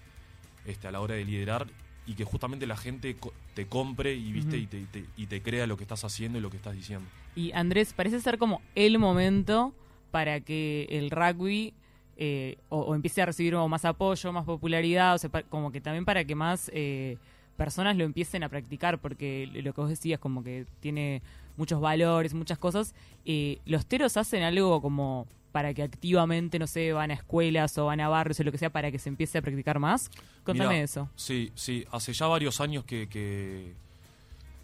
este, 0.65 0.89
a 0.89 0.91
la 0.91 0.99
hora 0.99 1.15
de 1.15 1.23
liderar. 1.23 1.67
Y 2.07 2.13
que 2.13 2.23
justamente 2.23 2.65
la 2.65 2.77
gente 2.77 3.15
co- 3.15 3.33
te 3.53 3.67
compre 3.67 4.15
y, 4.15 4.31
¿viste? 4.31 4.57
Y, 4.57 4.65
te, 4.65 4.79
y 4.79 4.85
te- 4.85 5.05
y 5.17 5.25
te 5.27 5.41
crea 5.41 5.67
lo 5.67 5.75
que 5.77 5.83
estás 5.83 6.03
haciendo 6.05 6.37
y 6.39 6.41
lo 6.41 6.49
que 6.49 6.57
estás 6.57 6.73
diciendo. 6.73 7.05
Y 7.35 7.51
Andrés, 7.51 7.93
parece 7.93 8.19
ser 8.21 8.37
como 8.37 8.61
el 8.75 8.97
momento 8.97 9.73
para 10.11 10.39
que 10.39 10.87
el 10.89 11.11
rugby 11.11 11.73
eh, 12.15 12.57
o, 12.69 12.79
o 12.79 12.95
empiece 12.95 13.21
a 13.21 13.25
recibir 13.27 13.55
más 13.55 13.85
apoyo, 13.85 14.31
más 14.31 14.45
popularidad, 14.45 15.13
o 15.15 15.17
sea, 15.19 15.29
como 15.49 15.71
que 15.71 15.81
también 15.81 16.05
para 16.05 16.23
que 16.23 16.33
más 16.33 16.71
eh, 16.73 17.17
personas 17.57 17.95
lo 17.97 18.05
empiecen 18.05 18.43
a 18.43 18.49
practicar, 18.49 18.97
porque 18.99 19.47
lo 19.53 19.73
que 19.73 19.81
vos 19.81 19.89
decías 19.89 20.19
como 20.19 20.43
que 20.43 20.65
tiene 20.79 21.21
muchos 21.57 21.79
valores, 21.81 22.33
muchas 22.33 22.57
cosas. 22.57 22.95
Eh, 23.25 23.59
¿Los 23.65 23.85
teros 23.85 24.15
hacen 24.17 24.41
algo 24.43 24.81
como 24.81 25.27
para 25.57 25.73
que 25.73 25.81
activamente, 25.81 26.59
no 26.59 26.67
sé, 26.67 26.93
van 26.93 27.09
a 27.09 27.15
escuelas 27.15 27.75
o 27.79 27.87
van 27.87 27.99
a 27.99 28.07
barrios 28.07 28.39
o 28.39 28.43
lo 28.43 28.51
que 28.51 28.59
sea, 28.59 28.69
para 28.69 28.91
que 28.91 28.99
se 28.99 29.09
empiece 29.09 29.39
a 29.39 29.41
practicar 29.41 29.79
más? 29.79 30.11
Contame 30.43 30.69
Mirá, 30.69 30.83
eso. 30.83 31.09
Sí, 31.15 31.51
sí, 31.55 31.83
hace 31.91 32.13
ya 32.13 32.27
varios 32.27 32.61
años 32.61 32.83
que, 32.83 33.09
que 33.09 33.73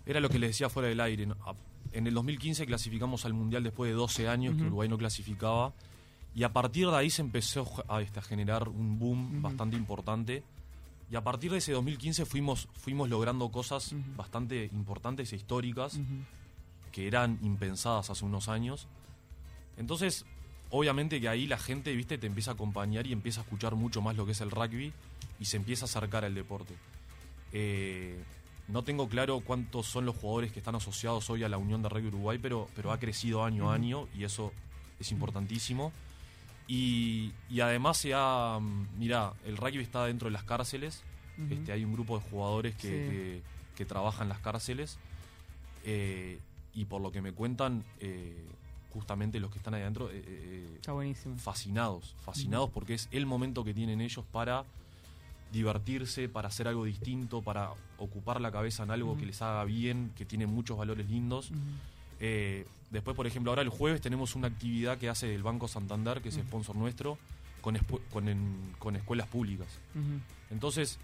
era 0.05 0.19
lo 0.19 0.29
que 0.29 0.38
les 0.38 0.51
decía 0.51 0.69
fuera 0.69 0.89
del 0.89 1.00
aire. 1.00 1.27
En 1.93 2.05
el 2.05 2.13
2015 2.13 2.67
clasificamos 2.67 3.25
al 3.25 3.33
Mundial 3.33 3.63
después 3.63 3.89
de 3.89 3.95
12 3.95 4.27
años 4.27 4.55
que. 4.55 4.62
Uruguay 4.62 4.88
no 4.88 5.00
clasificaba. 5.00 5.73
Y 6.35 6.43
a 6.43 6.53
partir 6.53 6.88
de 6.88 6.95
ahí 6.95 7.09
se 7.09 7.23
empezó 7.23 7.67
a, 7.88 8.00
este, 8.03 8.19
a 8.19 8.21
generar 8.21 8.69
un 8.69 9.00
boom 9.00 9.41
bastante 9.41 9.75
importante. 9.75 10.43
Y 11.09 11.15
a 11.15 11.23
partir 11.23 11.50
de 11.50 11.57
ese 11.57 11.71
2015 11.71 12.27
fuimos, 12.27 12.69
fuimos 12.75 13.09
logrando 13.09 13.50
cosas 13.50 13.95
bastante 14.15 14.69
importantes 14.71 15.33
e 15.33 15.38
históricas 15.38 16.00
que 16.91 17.07
eran 17.07 17.39
impensadas 17.41 18.12
hace 18.12 18.25
unos 18.25 18.47
años. 18.47 18.88
Entonces, 19.75 20.27
obviamente 20.75 21.22
que 21.22 21.30
ahí 21.30 21.46
la 21.48 21.58
gente, 21.58 21.96
viste, 21.96 22.18
te 22.18 22.25
empieza 22.27 22.51
a 22.51 22.53
acompañar 22.56 23.06
y 23.08 23.13
empieza 23.13 23.42
a 23.42 23.44
escuchar 23.44 23.75
mucho 23.75 24.01
más 24.01 24.15
lo 24.15 24.25
que 24.25 24.32
es 24.32 24.42
el 24.42 24.50
rugby 24.51 24.92
y 25.39 25.46
se 25.46 25.58
empieza 25.58 25.86
a 25.86 25.88
acercar 25.88 26.25
al 26.25 26.34
deporte. 26.34 26.74
Eh, 27.51 28.18
no 28.68 28.84
tengo 28.84 29.08
claro 29.08 29.39
cuántos 29.42 29.86
son 29.86 30.06
los 30.06 30.15
jugadores 30.15 30.51
que 30.51 30.60
están 30.60 30.75
asociados 30.75 31.30
hoy 31.30 31.44
a 31.44 31.50
la 31.50 31.58
Unión 31.58 31.82
de 31.84 31.89
Rugby 31.89 32.08
Uruguay, 32.08 32.39
pero, 32.42 32.68
pero 32.75 32.92
ha 32.92 32.98
crecido 33.00 33.44
año 33.44 33.70
a 33.72 33.75
año 33.75 34.08
y 34.18 34.24
eso 34.24 34.51
es 35.00 35.12
importantísimo. 35.12 35.92
Y, 36.68 37.34
y 37.50 37.60
además 37.60 37.98
se 37.98 38.13
ha. 38.15 38.58
Mira, 38.98 39.34
el 39.46 39.58
rugby 39.58 39.80
está 39.82 40.06
dentro 40.06 40.27
de 40.27 40.32
las 40.32 40.44
cárceles. 40.44 41.03
Este, 41.50 41.72
hay 41.74 41.84
un 41.84 41.94
grupo 41.94 42.18
de 42.18 42.24
jugadores 42.30 42.74
que, 42.75 42.82
Sí. 42.82 42.88
que, 42.88 43.42
que 43.75 43.86
trabajan 43.86 44.24
en 44.24 44.30
las 44.30 44.39
cárceles. 44.39 44.98
eh, 45.84 46.39
y 46.75 46.86
por 46.86 47.01
lo 47.01 47.12
que 47.12 47.22
me 47.22 47.34
cuentan, 47.34 47.84
eh, 48.00 48.34
justamente 48.93 49.39
los 49.39 49.50
que 49.51 49.57
están 49.57 49.73
ahí 49.73 49.81
adentro, 49.81 50.09
eh, 50.12 50.23
eh, 50.25 50.73
Está 50.75 50.91
buenísimo. 50.93 51.35
fascinados, 51.38 52.15
fascinados 52.23 52.69
porque 52.69 52.93
es 52.93 53.09
el 53.12 53.25
momento 53.25 53.63
que 53.63 53.73
tienen 53.73 54.00
ellos 54.01 54.23
para 54.31 54.63
divertirse, 55.51 56.29
para 56.29 56.47
hacer 56.47 56.67
algo 56.67 56.85
distinto, 56.85 57.41
para 57.41 57.71
ocupar 57.97 58.41
la 58.41 58.51
cabeza 58.51 58.83
en 58.83 58.91
algo 58.91 59.17
que 59.17 59.25
les 59.25 59.41
haga 59.41 59.63
bien, 59.65 60.12
que 60.17 60.25
tiene 60.25 60.47
muchos 60.47 60.77
valores 60.77 61.09
lindos. 61.09 61.51
Eh, 62.19 62.65
después, 62.89 63.15
por 63.15 63.27
ejemplo, 63.27 63.51
ahora 63.51 63.62
el 63.62 63.69
jueves 63.69 64.01
tenemos 64.01 64.35
una 64.35 64.47
actividad 64.47 64.97
que 64.97 65.09
hace 65.09 65.33
el 65.35 65.43
Banco 65.43 65.67
Santander, 65.67 66.21
que 66.21 66.29
es 66.29 66.35
sponsor 66.35 66.75
nuestro, 66.75 67.17
con, 67.62 67.77
con, 68.12 68.27
en- 68.29 68.73
con 68.79 68.95
escuelas 68.95 69.27
públicas. 69.27 69.67
Entonces, 70.50 70.97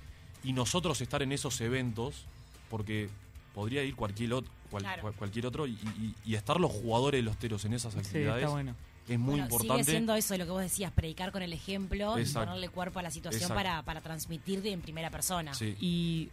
y 0.43 0.53
nosotros 0.53 0.99
estar 1.01 1.21
en 1.21 1.31
esos 1.31 1.59
eventos, 1.61 2.25
porque 2.69 3.09
podría 3.53 3.83
ir 3.83 3.95
cualquier 3.95 4.33
otro, 4.33 4.51
cual- 4.69 4.83
Claro. 4.83 5.13
cualquier 5.17 5.45
otro, 5.45 5.67
y, 5.67 5.71
y- 5.71 6.15
y 6.25 6.35
estar 6.35 6.59
los 6.59 6.71
jugadores 6.71 7.19
de 7.19 7.23
los 7.23 7.37
teros 7.37 7.65
en 7.65 7.73
esas 7.73 7.93
Sí, 7.93 7.99
actividades 7.99 8.43
está 8.43 8.51
bueno. 8.51 8.75
es 9.07 9.17
muy 9.19 9.31
Bueno, 9.31 9.43
importante. 9.45 9.83
Sigue 9.83 9.91
siendo 9.93 10.15
eso 10.15 10.33
de 10.33 10.37
lo 10.37 10.45
que 10.45 10.51
vos 10.51 10.61
decías, 10.61 10.91
predicar 10.91 11.31
con 11.31 11.41
el 11.41 11.51
ejemplo 11.53 12.17
Exacto. 12.17 12.41
y 12.41 12.45
ponerle 12.45 12.69
cuerpo 12.69 12.99
a 12.99 13.01
la 13.03 13.11
situación 13.11 13.49
para, 13.49 13.81
para 13.83 14.01
transmitir 14.01 14.65
en 14.67 14.81
primera 14.81 15.09
persona. 15.09 15.53
Sí. 15.53 15.75
Y 15.79 16.29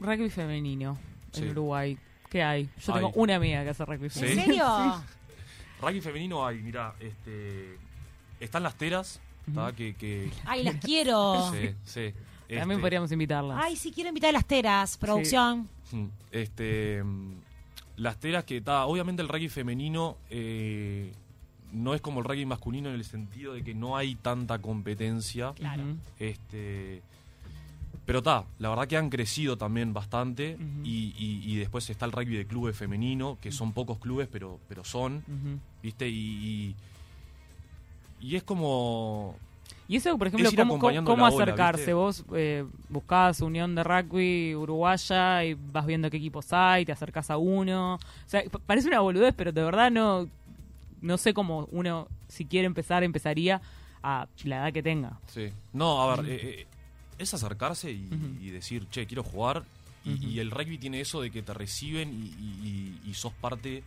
rugby 0.00 0.30
femenino 0.30 0.98
en 1.34 1.42
Sí. 1.42 1.48
Uruguay. 1.50 1.98
¿Qué 2.30 2.42
hay? 2.42 2.68
Yo 2.84 2.92
tengo 2.94 3.10
una 3.14 3.36
amiga 3.36 3.62
que 3.62 3.70
hace 3.70 3.84
rugby 3.84 4.04
¿En 4.06 4.10
Sí. 4.10 4.20
femenino. 4.20 4.44
serio? 4.44 5.04
Rugby 5.82 6.00
femenino 6.00 6.46
hay, 6.46 6.58
mira, 6.62 6.94
este, 6.98 7.76
están 8.40 8.62
las 8.62 8.74
teras. 8.76 9.20
Ujú. 9.46 9.74
que, 9.76 9.94
que 9.94 10.30
Ay, 10.46 10.62
las 10.62 10.76
quiero. 10.76 11.52
sí, 11.52 11.74
sí. 11.84 12.14
También 12.48 12.70
Este, 12.72 12.80
podríamos 12.80 13.12
invitarlas. 13.12 13.58
Ay, 13.62 13.76
sí, 13.76 13.90
quiero 13.92 14.08
invitar 14.08 14.30
a 14.30 14.32
las 14.32 14.46
teras, 14.46 14.96
producción. 14.98 15.68
Este, 16.30 17.02
las 17.96 18.18
teras 18.18 18.44
que 18.44 18.58
está, 18.58 18.86
obviamente 18.86 19.22
el 19.22 19.28
rugby 19.28 19.48
femenino 19.48 20.16
eh, 20.30 21.12
no 21.72 21.94
es 21.94 22.00
como 22.00 22.20
el 22.20 22.24
rugby 22.26 22.44
masculino 22.46 22.88
en 22.88 22.96
el 22.96 23.04
sentido 23.04 23.54
de 23.54 23.62
que 23.62 23.74
no 23.74 23.96
hay 23.96 24.14
tanta 24.16 24.58
competencia. 24.60 25.52
Claro. 25.54 25.84
Este, 26.18 27.02
pero 28.04 28.18
está, 28.18 28.44
la 28.58 28.68
verdad 28.68 28.86
que 28.88 28.96
han 28.96 29.08
crecido 29.08 29.56
también 29.56 29.94
bastante 29.94 30.58
y, 30.84 31.14
y- 31.16 31.42
y 31.50 31.56
después 31.56 31.88
está 31.88 32.04
el 32.04 32.12
rugby 32.12 32.36
de 32.36 32.46
clubes 32.46 32.76
femenino, 32.76 33.38
que 33.40 33.50
son 33.52 33.72
pocos 33.72 33.98
clubes, 33.98 34.28
pero, 34.30 34.58
pero 34.68 34.84
son. 34.84 35.24
¿viste? 35.82 36.08
Y, 36.08 36.74
y, 38.20 38.26
y 38.28 38.36
es 38.36 38.42
como... 38.42 39.36
Y 39.86 39.96
eso, 39.96 40.16
por 40.16 40.28
ejemplo, 40.28 40.48
Es 40.48 40.54
¿cómo, 40.56 40.78
cómo- 41.04 41.24
ola, 41.26 41.28
acercarse? 41.28 41.80
¿viste? 41.82 41.94
Vos 41.94 42.24
eh, 42.34 42.64
buscás 42.88 43.40
Unión 43.40 43.74
de 43.74 43.84
Rugby 43.84 44.54
Uruguaya 44.54 45.44
y 45.44 45.54
vas 45.54 45.84
viendo 45.84 46.08
qué 46.10 46.16
equipos 46.16 46.52
hay, 46.52 46.84
te 46.86 46.92
acercás 46.92 47.30
a 47.30 47.36
uno. 47.36 47.96
O 47.96 47.98
sea, 48.26 48.42
pa- 48.50 48.60
parece 48.60 48.88
una 48.88 49.00
boludez, 49.00 49.34
pero 49.36 49.52
de 49.52 49.62
verdad 49.62 49.90
no, 49.90 50.26
no 51.02 51.18
sé 51.18 51.34
cómo 51.34 51.68
uno, 51.70 52.08
si 52.28 52.46
quiere 52.46 52.66
empezar, 52.66 53.02
empezaría 53.04 53.60
a 54.02 54.26
la 54.44 54.56
edad 54.56 54.72
que 54.72 54.82
tenga. 54.82 55.18
Sí. 55.26 55.50
No, 55.74 56.00
a 56.02 56.16
ver, 56.16 56.30
eh, 56.30 56.40
eh, 56.60 56.66
es 57.18 57.34
acercarse 57.34 57.90
y, 57.92 58.50
decir, 58.50 58.86
che, 58.90 59.06
quiero 59.06 59.22
jugar. 59.22 59.64
Y, 60.06 60.38
el 60.38 60.50
rugby 60.50 60.76
tiene 60.76 61.00
eso 61.00 61.22
de 61.22 61.30
que 61.30 61.42
te 61.42 61.54
reciben 61.54 62.10
y, 62.12 63.12
sos 63.14 63.32
parte 63.34 63.82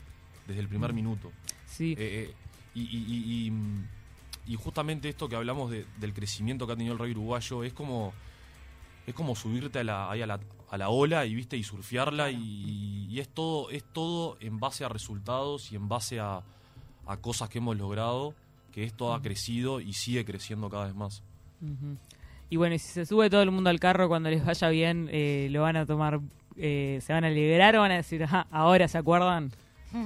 desde 0.47 0.59
el 0.61 0.67
primer 0.67 0.91
Ujú. 0.91 0.95
minuto. 0.95 1.31
Sí, 1.67 1.93
Eh, 1.97 2.29
eh, 2.29 2.33
y, 2.75 3.51
y- 4.47 4.55
justamente 4.55 5.09
esto 5.09 5.27
que 5.29 5.35
hablamos 5.35 5.69
de- 5.71 5.85
del 5.99 6.13
crecimiento 6.13 6.65
que 6.67 6.73
ha 6.73 6.75
tenido 6.75 6.93
el 6.93 6.99
rugby 6.99 7.11
uruguayo 7.11 7.63
es 7.63 7.73
como 7.73 8.13
es 9.05 9.13
como 9.13 9.35
subirte 9.35 9.79
a 9.79 9.83
la, 9.85 10.11
ahí 10.11 10.21
a 10.21 10.27
la, 10.27 10.39
a 10.69 10.77
la 10.77 10.89
ola 10.89 11.25
y 11.25 11.33
viste 11.33 11.55
y 11.55 11.63
surfearla 11.63 12.29
y, 12.29 13.07
y 13.09 13.19
es 13.21 13.29
todo 13.29 13.69
es 13.69 13.83
todo 13.93 14.37
en 14.41 14.59
base 14.59 14.83
a 14.83 14.89
resultados 14.89 15.71
y 15.71 15.75
en 15.77 15.87
base 15.87 16.19
a, 16.19 16.41
a 17.05 17.17
cosas 17.17 17.47
que 17.49 17.59
hemos 17.59 17.77
logrado 17.77 18.33
que 18.73 18.83
esto 18.83 19.13
ha 19.13 19.21
crecido 19.21 19.79
y 19.79 19.93
sigue 19.93 20.25
creciendo 20.25 20.69
cada 20.69 20.85
vez 20.85 20.93
más. 20.95 21.23
Y 22.49 22.55
bueno, 22.57 22.75
y 22.75 22.79
si 22.79 22.89
se 22.89 23.05
sube 23.05 23.29
todo 23.29 23.41
el 23.41 23.49
mundo 23.51 23.69
al 23.69 23.79
carro 23.79 24.07
cuando 24.07 24.29
les 24.29 24.45
vaya 24.45 24.69
bien, 24.69 25.09
eh, 25.11 25.47
lo 25.51 25.61
van 25.63 25.75
a 25.77 25.85
tomar, 25.85 26.19
eh, 26.55 26.99
se 27.01 27.11
van 27.13 27.23
a 27.23 27.29
liberar 27.29 27.75
o 27.75 27.79
van 27.81 27.91
a 27.91 27.95
decir, 27.95 28.23
"Ajá, 28.23 28.45
ahora 28.51 28.87
se 28.87 28.97
acuerdan. 28.97 29.51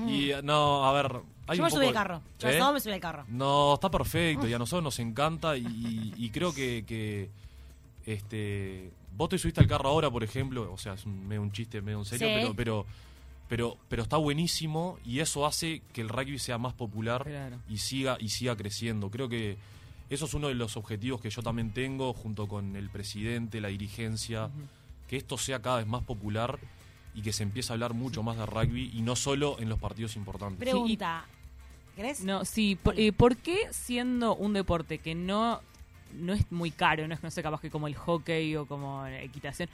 Y 0.08 0.30
eh, 0.32 0.42
no, 0.44 0.86
a 0.86 0.94
ver, 0.94 1.22
hay 1.48 1.58
Yo 1.58 1.64
me 1.64 1.72
subí 1.72 1.86
al 1.88 1.94
carro. 1.94 2.22
Yo 2.40 2.50
¿Eh? 2.50 2.54
sábado 2.54 2.74
me 2.74 2.80
subí 2.80 2.94
al 2.94 3.00
carro. 3.00 3.26
No, 3.28 3.74
está 3.76 3.90
perfecto 3.92 4.48
y 4.48 4.54
a 4.54 4.60
nosotros 4.60 4.84
nos 4.84 5.00
encanta 5.00 5.58
y, 5.58 6.30
creo 6.34 6.54
que, 6.54 6.84
que, 6.88 7.30
este 8.06 8.92
vos 9.16 9.30
te 9.30 9.38
subiste 9.38 9.62
al 9.62 9.68
carro 9.68 9.90
ahora, 9.90 10.10
por 10.10 10.24
ejemplo, 10.24 10.72
o 10.72 10.78
sea, 10.78 10.94
es 10.94 11.06
un, 11.06 11.28
medio 11.28 11.42
un 11.42 11.52
chiste, 11.52 11.82
medio 11.82 12.00
en 12.00 12.06
serio, 12.06 12.28
Sí. 12.28 12.34
pero, 12.36 12.56
pero 12.56 12.86
pero 13.50 13.78
pero 13.90 14.04
está 14.04 14.16
buenísimo 14.18 14.98
y 15.04 15.20
eso 15.20 15.46
hace 15.46 15.82
que 15.94 16.02
el 16.02 16.10
rugby 16.10 16.40
sea 16.40 16.58
más 16.58 16.74
popular 16.74 17.24
Claro. 17.26 17.58
y 17.70 17.78
siga 17.80 18.18
y 18.20 18.30
siga 18.30 18.56
creciendo. 18.56 19.12
Creo 19.12 19.28
que 19.28 19.58
eso 20.10 20.26
es 20.26 20.34
uno 20.34 20.48
de 20.48 20.56
los 20.56 20.78
objetivos 20.78 21.20
que 21.22 21.30
yo 21.30 21.42
también 21.42 21.72
tengo 21.72 22.14
junto 22.14 22.48
con 22.48 22.76
el 22.76 22.90
presidente, 22.90 23.60
la 23.62 23.68
dirigencia, 23.68 24.50
que 25.08 25.18
esto 25.18 25.38
sea 25.38 25.62
cada 25.62 25.78
vez 25.78 25.88
más 25.88 26.04
popular 26.04 26.60
y 27.14 27.22
que 27.22 27.34
se 27.34 27.44
empiece 27.44 27.72
a 27.72 27.74
hablar 27.74 27.94
mucho 27.94 28.24
más 28.24 28.38
de 28.38 28.46
rugby 28.46 28.92
y 28.94 29.02
no 29.02 29.16
solo 29.16 29.58
en 29.60 29.70
los 29.70 29.80
partidos 29.80 30.16
importantes. 30.16 30.60
Pregunta. 30.60 31.26
¿Querés? 31.96 32.22
No, 32.24 32.46
sí, 32.46 32.78
por, 32.82 32.98
eh, 33.00 33.12
¿por 33.12 33.36
qué 33.38 33.68
siendo 33.72 34.34
un 34.36 34.54
deporte 34.54 35.00
que 35.00 35.14
no, 35.14 35.60
no 36.14 36.34
es 36.34 36.50
muy 36.52 36.72
caro, 36.72 37.06
no 37.08 37.14
es, 37.14 37.22
no 37.22 37.30
sé, 37.30 37.44
capaz 37.44 37.60
que 37.60 37.70
como 37.70 37.88
el 37.88 37.96
hockey 37.96 38.56
o 38.56 38.66
como 38.66 39.04
la 39.04 39.22
equitación, 39.22 39.68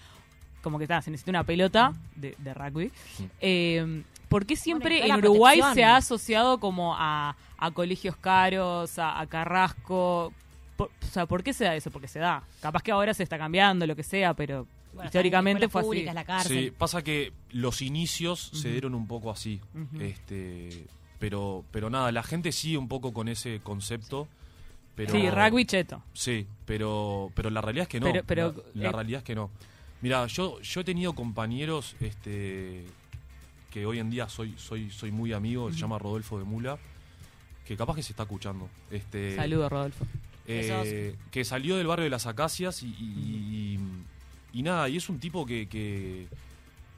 como 0.64 0.80
que 0.80 0.86
está, 0.86 1.00
se 1.02 1.12
necesita 1.12 1.30
una 1.32 1.44
pelota 1.44 1.94
de, 2.16 2.36
de 2.40 2.54
rugby, 2.56 2.92
eh, 3.40 4.04
¿por 4.30 4.48
qué 4.48 4.56
siempre 4.56 5.00
Bueno, 5.00 5.14
en 5.14 5.20
Uruguay 5.26 5.60
protección. 5.60 5.76
se 5.76 5.84
ha 5.84 5.98
asociado 5.98 6.60
como 6.60 6.96
a, 6.98 7.36
a 7.60 7.72
colegios 7.72 8.16
caros, 8.16 8.98
a, 8.98 9.20
a 9.20 9.28
Carrasco? 9.28 10.34
Por- 10.76 10.90
o 11.02 11.06
sea, 11.06 11.28
¿por 11.28 11.44
qué 11.44 11.54
se 11.54 11.66
da 11.66 11.76
eso? 11.76 11.92
Porque 11.92 12.08
se 12.08 12.18
da. 12.20 12.42
Capaz 12.62 12.82
que 12.82 12.92
ahora 12.92 13.14
se 13.14 13.22
está 13.24 13.38
cambiando, 13.38 13.86
lo 13.86 13.96
que 13.96 14.04
sea, 14.04 14.34
pero 14.34 14.66
Bueno, 14.98 15.08
históricamente 15.08 15.70
fue 15.70 15.82
así. 15.82 16.04
la 16.04 16.26
cárcel. 16.26 16.66
Sí, 16.66 16.72
pasa 16.78 17.04
que 17.04 17.32
los 17.52 17.82
inicios 17.82 18.40
se 18.54 18.72
dieron 18.72 18.94
un 18.96 19.08
poco 19.08 19.32
así. 19.32 19.62
Este, 20.00 20.86
pero, 21.20 21.64
pero 21.72 21.90
nada, 21.90 22.12
la 22.12 22.24
gente 22.24 22.52
sigue 22.52 22.78
un 22.78 22.88
poco 22.88 23.14
con 23.14 23.28
ese 23.28 23.60
concepto. 23.64 24.28
Pero, 24.96 25.12
Sí, 25.14 25.30
rugby 25.30 25.66
cheto. 25.66 26.02
Sí, 26.14 26.48
pero, 26.66 27.32
pero 27.36 27.50
la 27.52 27.62
realidad 27.62 27.84
es 27.84 27.90
que 27.90 28.00
no. 28.00 28.08
Pero- 28.12 28.24
pero, 28.26 28.54
la, 28.74 28.82
la 28.84 28.90
eh, 28.90 28.92
realidad 28.92 29.20
es 29.20 29.24
que 29.24 29.36
no. 29.36 29.52
Mira, 30.02 30.26
yo, 30.28 30.60
yo 30.62 30.82
he 30.82 30.84
tenido 30.84 31.14
compañeros 31.14 31.96
este, 32.00 32.86
que 33.72 33.86
hoy 33.86 34.00
en 34.00 34.10
día 34.10 34.28
soy, 34.30 34.56
soy, 34.58 34.90
soy 34.90 35.12
muy 35.12 35.34
amigo, 35.34 35.72
se 35.72 35.78
llama 35.78 36.00
Rodolfo 36.00 36.38
de 36.40 36.46
Mula, 36.46 36.78
que 37.66 37.78
capaz 37.78 37.96
que 37.96 38.04
se 38.04 38.14
está 38.14 38.24
escuchando. 38.24 38.70
Este, 38.90 39.36
Saludos, 39.36 39.72
Rodolfo. 39.72 40.06
eh, 40.48 41.16
que 41.30 41.44
salió 41.46 41.78
del 41.78 41.86
barrio 41.88 42.06
de 42.06 42.10
las 42.10 42.26
Acacias 42.26 42.82
y, 42.84 42.88
y- 42.88 43.76
y- 43.76 43.80
y 44.60 44.64
nada, 44.64 44.90
y 44.90 44.98
es 44.98 45.08
un 45.10 45.20
tipo 45.20 45.46
que, 45.46 45.68
que, 45.68 46.28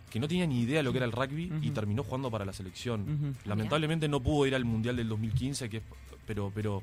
que 0.09 0.19
no 0.19 0.27
tenía 0.27 0.47
ni 0.47 0.61
idea 0.61 0.77
de 0.77 0.83
lo 0.83 0.91
que 0.91 0.97
era 0.97 1.05
el 1.05 1.11
rugby 1.11 1.51
y 1.61 1.69
terminó 1.71 2.03
jugando 2.03 2.31
para 2.31 2.45
la 2.45 2.53
selección. 2.53 3.05
Lamentablemente 3.45 4.07
no 4.07 4.19
pudo 4.21 4.47
ir 4.47 4.55
al 4.55 4.65
Mundial 4.65 4.95
del 4.95 5.07
2015, 5.09 5.69
que 5.69 5.77
es- 5.77 5.83
pero, 6.25 6.51
pero, 6.53 6.81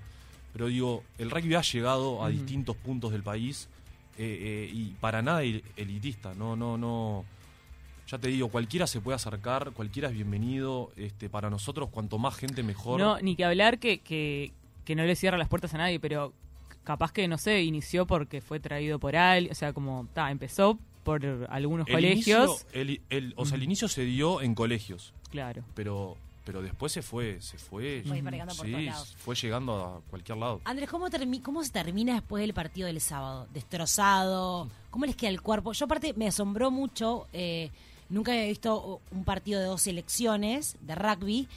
pero 0.53 0.67
digo, 0.67 1.03
el 1.19 1.31
rugby 1.31 1.55
ha 1.55 1.63
llegado 1.63 2.23
a 2.25 2.29
distintos 2.29 2.77
puntos 2.77 3.13
del 3.13 3.23
país 3.23 3.69
eh, 4.19 4.69
eh, 4.69 4.71
y 4.73 4.91
para 5.01 5.23
nada 5.23 5.43
el- 5.43 5.63
elitista, 5.77 6.35
no, 6.35 6.57
no, 6.57 6.77
no. 6.79 7.25
Ya 8.09 8.19
te 8.19 8.29
digo, 8.29 8.49
cualquiera 8.49 8.87
se 8.87 9.01
puede 9.01 9.17
acercar, 9.17 9.73
cualquiera 9.73 10.09
es 10.09 10.15
bienvenido. 10.15 10.93
Este, 10.97 11.29
para 11.29 11.51
nosotros, 11.51 11.89
cuanto 11.91 12.19
más 12.19 12.37
gente 12.37 12.63
mejor. 12.63 13.01
No, 13.01 13.19
ni 13.21 13.35
que 13.35 13.45
hablar 13.45 13.79
que, 13.79 13.99
que, 13.99 14.53
que 14.85 14.95
no 14.95 15.05
le 15.05 15.17
cierra 15.17 15.37
las 15.37 15.49
puertas 15.49 15.75
a 15.75 15.79
nadie, 15.79 15.99
pero 15.99 16.33
capaz 16.87 17.13
que, 17.13 17.29
no 17.29 17.37
sé, 17.37 17.63
inició 17.63 18.07
porque 18.07 18.41
fue 18.41 18.61
traído 18.61 18.99
por 18.99 19.15
alguien, 19.17 19.53
o 19.53 19.55
sea, 19.55 19.75
como, 19.75 20.07
ta, 20.15 20.31
empezó 20.31 20.79
por 21.05 21.23
algunos 21.51 21.87
el 21.89 21.95
colegios. 21.95 22.65
inicio- 22.73 22.81
el- 22.81 23.01
el- 23.11 23.35
o 23.37 23.45
sea, 23.45 23.57
el 23.57 23.63
inicio 23.65 23.89
se 23.89 24.05
dio 24.07 24.41
en 24.41 24.55
colegios. 24.55 25.13
Claro. 25.31 25.63
pero 25.75 26.17
pero 26.45 26.63
después 26.63 26.93
se 26.93 27.03
fue 27.03 27.41
se 27.41 27.59
fue 27.59 28.05
Fue 28.07 28.21
llegando 28.23 28.55
por 28.55 28.65
sí, 28.67 28.71
todos 28.73 28.85
lados. 28.85 29.17
fue 29.19 29.35
llegando 29.35 29.85
a 29.85 30.01
cualquier 30.09 30.39
lado 30.39 30.61
Andrés, 30.65 30.89
¿cómo, 30.89 31.09
termi- 31.11 31.43
¿cómo 31.43 31.65
se 31.65 31.73
termina 31.73 32.15
después 32.15 32.41
del 32.41 32.55
partido 32.55 32.87
del 32.87 33.01
sábado? 33.01 33.49
¿Destrozado? 33.53 34.69
¿Cómo 34.91 35.07
les 35.07 35.17
queda 35.17 35.31
el 35.31 35.43
cuerpo? 35.43 35.73
Yo 35.73 35.87
aparte 35.87 36.15
me 36.17 36.29
asombró 36.29 36.71
mucho, 36.71 37.27
eh, 37.33 37.71
nunca 38.09 38.31
había 38.33 38.45
visto 38.47 39.01
un 39.11 39.25
partido 39.25 39.59
de 39.61 39.67
dos 39.67 39.83
selecciones 39.83 40.77
de 40.81 40.95
rugby 40.95 41.49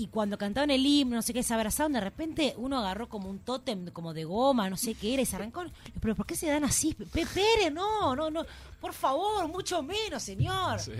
Y 0.00 0.06
cuando 0.06 0.38
cantaban 0.38 0.70
el 0.70 0.86
himno, 0.86 1.16
no 1.16 1.22
sé 1.22 1.34
qué, 1.34 1.42
se 1.42 1.52
abrazaron, 1.52 1.92
de 1.92 2.00
repente 2.00 2.54
uno 2.56 2.78
agarró 2.78 3.08
como 3.08 3.28
un 3.28 3.40
tótem 3.40 3.90
como 3.90 4.14
de 4.14 4.22
goma, 4.24 4.70
no 4.70 4.76
sé 4.76 4.94
qué 4.94 5.14
era, 5.14 5.22
y 5.22 5.26
se 5.26 5.34
arrancó. 5.34 5.64
Pero 6.00 6.14
¿por 6.14 6.24
qué 6.24 6.36
se 6.36 6.46
dan 6.46 6.62
así? 6.62 6.94
Pere, 6.94 7.68
no, 7.72 8.14
no, 8.14 8.30
no. 8.30 8.46
Por 8.80 8.92
favor, 8.92 9.48
mucho 9.48 9.82
menos, 9.82 10.22
señor. 10.22 10.78
Sí. 10.78 10.92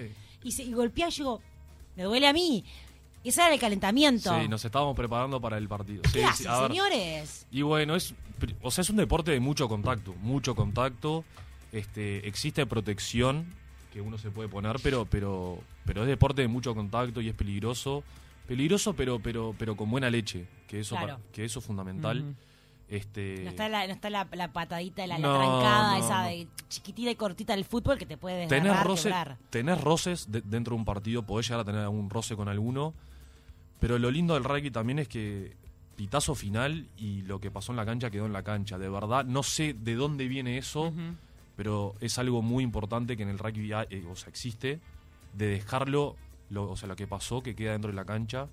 Y, 0.43 0.51
se, 0.51 0.65
y 0.65 0.73
golpea 0.73 1.07
y 1.09 1.11
yo 1.13 1.17
digo, 1.17 1.43
me 1.95 2.03
duele 2.03 2.27
a 2.27 2.33
mí. 2.33 2.65
Ese 3.23 3.41
era 3.41 3.55
el 3.55 3.61
calentamiento. 3.61 4.37
Sí, 4.37 4.49
nos 4.49 4.65
estábamos 4.65 4.97
preparando 4.97 5.41
para 5.41 5.59
el 5.59 5.69
partido. 5.69 6.03
¿Qué 6.03 6.09
Sí, 6.09 6.19
sí, 6.19 6.25
hacen, 6.25 6.49
a 6.49 6.61
ver. 6.63 6.71
señores? 6.73 7.47
Y 7.53 7.63
bueno, 7.63 7.95
es, 7.95 8.15
o 8.63 8.71
sea, 8.73 8.83
es 8.83 8.91
un 8.91 8.97
deporte 8.97 9.31
de 9.31 9.39
mucho 9.39 9.69
contacto, 9.69 10.13
mucho 10.23 10.57
contacto. 10.57 11.25
Este, 11.71 12.27
existe 12.27 12.67
protección 12.67 13.47
que 13.93 14.01
uno 14.01 14.19
se 14.19 14.31
puede 14.33 14.49
poner, 14.49 14.77
pero, 14.83 15.05
pero, 15.05 15.61
pero 15.85 16.03
es 16.03 16.09
deporte 16.09 16.43
de 16.43 16.49
mucho 16.49 16.75
contacto 16.75 17.21
y 17.21 17.29
es 17.29 17.35
peligroso. 17.37 18.03
Peligroso, 18.49 18.95
pero, 18.95 19.21
pero, 19.21 19.55
pero 19.59 19.77
con 19.77 19.91
buena 19.91 20.11
leche, 20.11 20.47
que 20.67 20.81
eso, 20.81 20.97
Claro. 20.97 21.19
pa- 21.19 21.23
que 21.33 21.45
eso 21.45 21.59
es 21.61 21.65
fundamental. 21.65 22.35
Este, 22.89 23.43
No 23.45 23.51
está 23.51 23.69
la, 23.69 23.87
no 23.87 23.93
está 23.93 24.09
la, 24.09 24.27
la 24.33 24.51
patadita, 24.51 25.07
la, 25.07 25.19
la 25.19 25.29
No, 25.29 25.37
trancada 25.39 25.99
no, 25.99 26.05
esa 26.05 26.23
de 26.23 26.49
chiquitita 26.71 27.11
y 27.11 27.15
cortita 27.17 27.55
del 27.55 27.67
fútbol 27.67 27.99
que 27.99 28.07
te 28.07 28.17
puede 28.17 28.47
tener 28.47 28.73
quebrar. 28.73 29.37
tener 29.51 29.79
roces 29.79 30.33
de- 30.33 30.41
dentro 30.41 30.75
de 30.75 30.79
un 30.79 30.85
partido, 30.87 31.23
podés 31.23 31.47
llegar 31.49 31.61
a 31.61 31.65
tener 31.65 31.83
algún 31.83 32.09
roce 32.09 32.35
con 32.35 32.49
alguno, 32.49 32.95
pero 33.79 33.99
lo 33.99 34.11
lindo 34.11 34.33
del 34.33 34.45
rugby 34.45 34.71
también 34.71 34.99
es 35.01 35.09
que 35.09 35.55
pitazo 35.97 36.35
final 36.35 36.87
y 36.97 37.21
lo 37.23 37.41
que 37.41 37.51
pasó 37.51 37.73
en 37.73 37.77
la 37.77 37.85
cancha 37.85 38.09
quedó 38.11 38.25
en 38.25 38.33
la 38.33 38.43
cancha. 38.43 38.79
De 38.79 38.89
verdad, 38.89 39.27
no 39.27 39.43
sé 39.43 39.75
de 39.75 39.95
dónde 39.95 40.27
viene 40.27 40.57
eso, 40.57 40.91
pero 41.57 41.95
es 42.01 42.19
algo 42.19 42.41
muy 42.41 42.65
importante 42.65 43.19
que 43.19 43.23
en 43.25 43.29
el 43.29 43.39
rugby 43.39 43.71
hay- 43.75 43.87
eh, 43.91 44.05
o 44.11 44.17
sea, 44.17 44.31
existe, 44.31 44.81
de 45.35 45.47
dejarlo, 45.49 46.17
lo, 46.51 46.71
o 46.71 46.77
sea, 46.77 46.89
lo 46.89 46.97
que 46.97 47.07
pasó, 47.07 47.43
que 47.43 47.55
queda 47.55 47.73
dentro 47.73 47.91
de 47.91 47.97
la 47.97 48.05
cancha. 48.05 48.49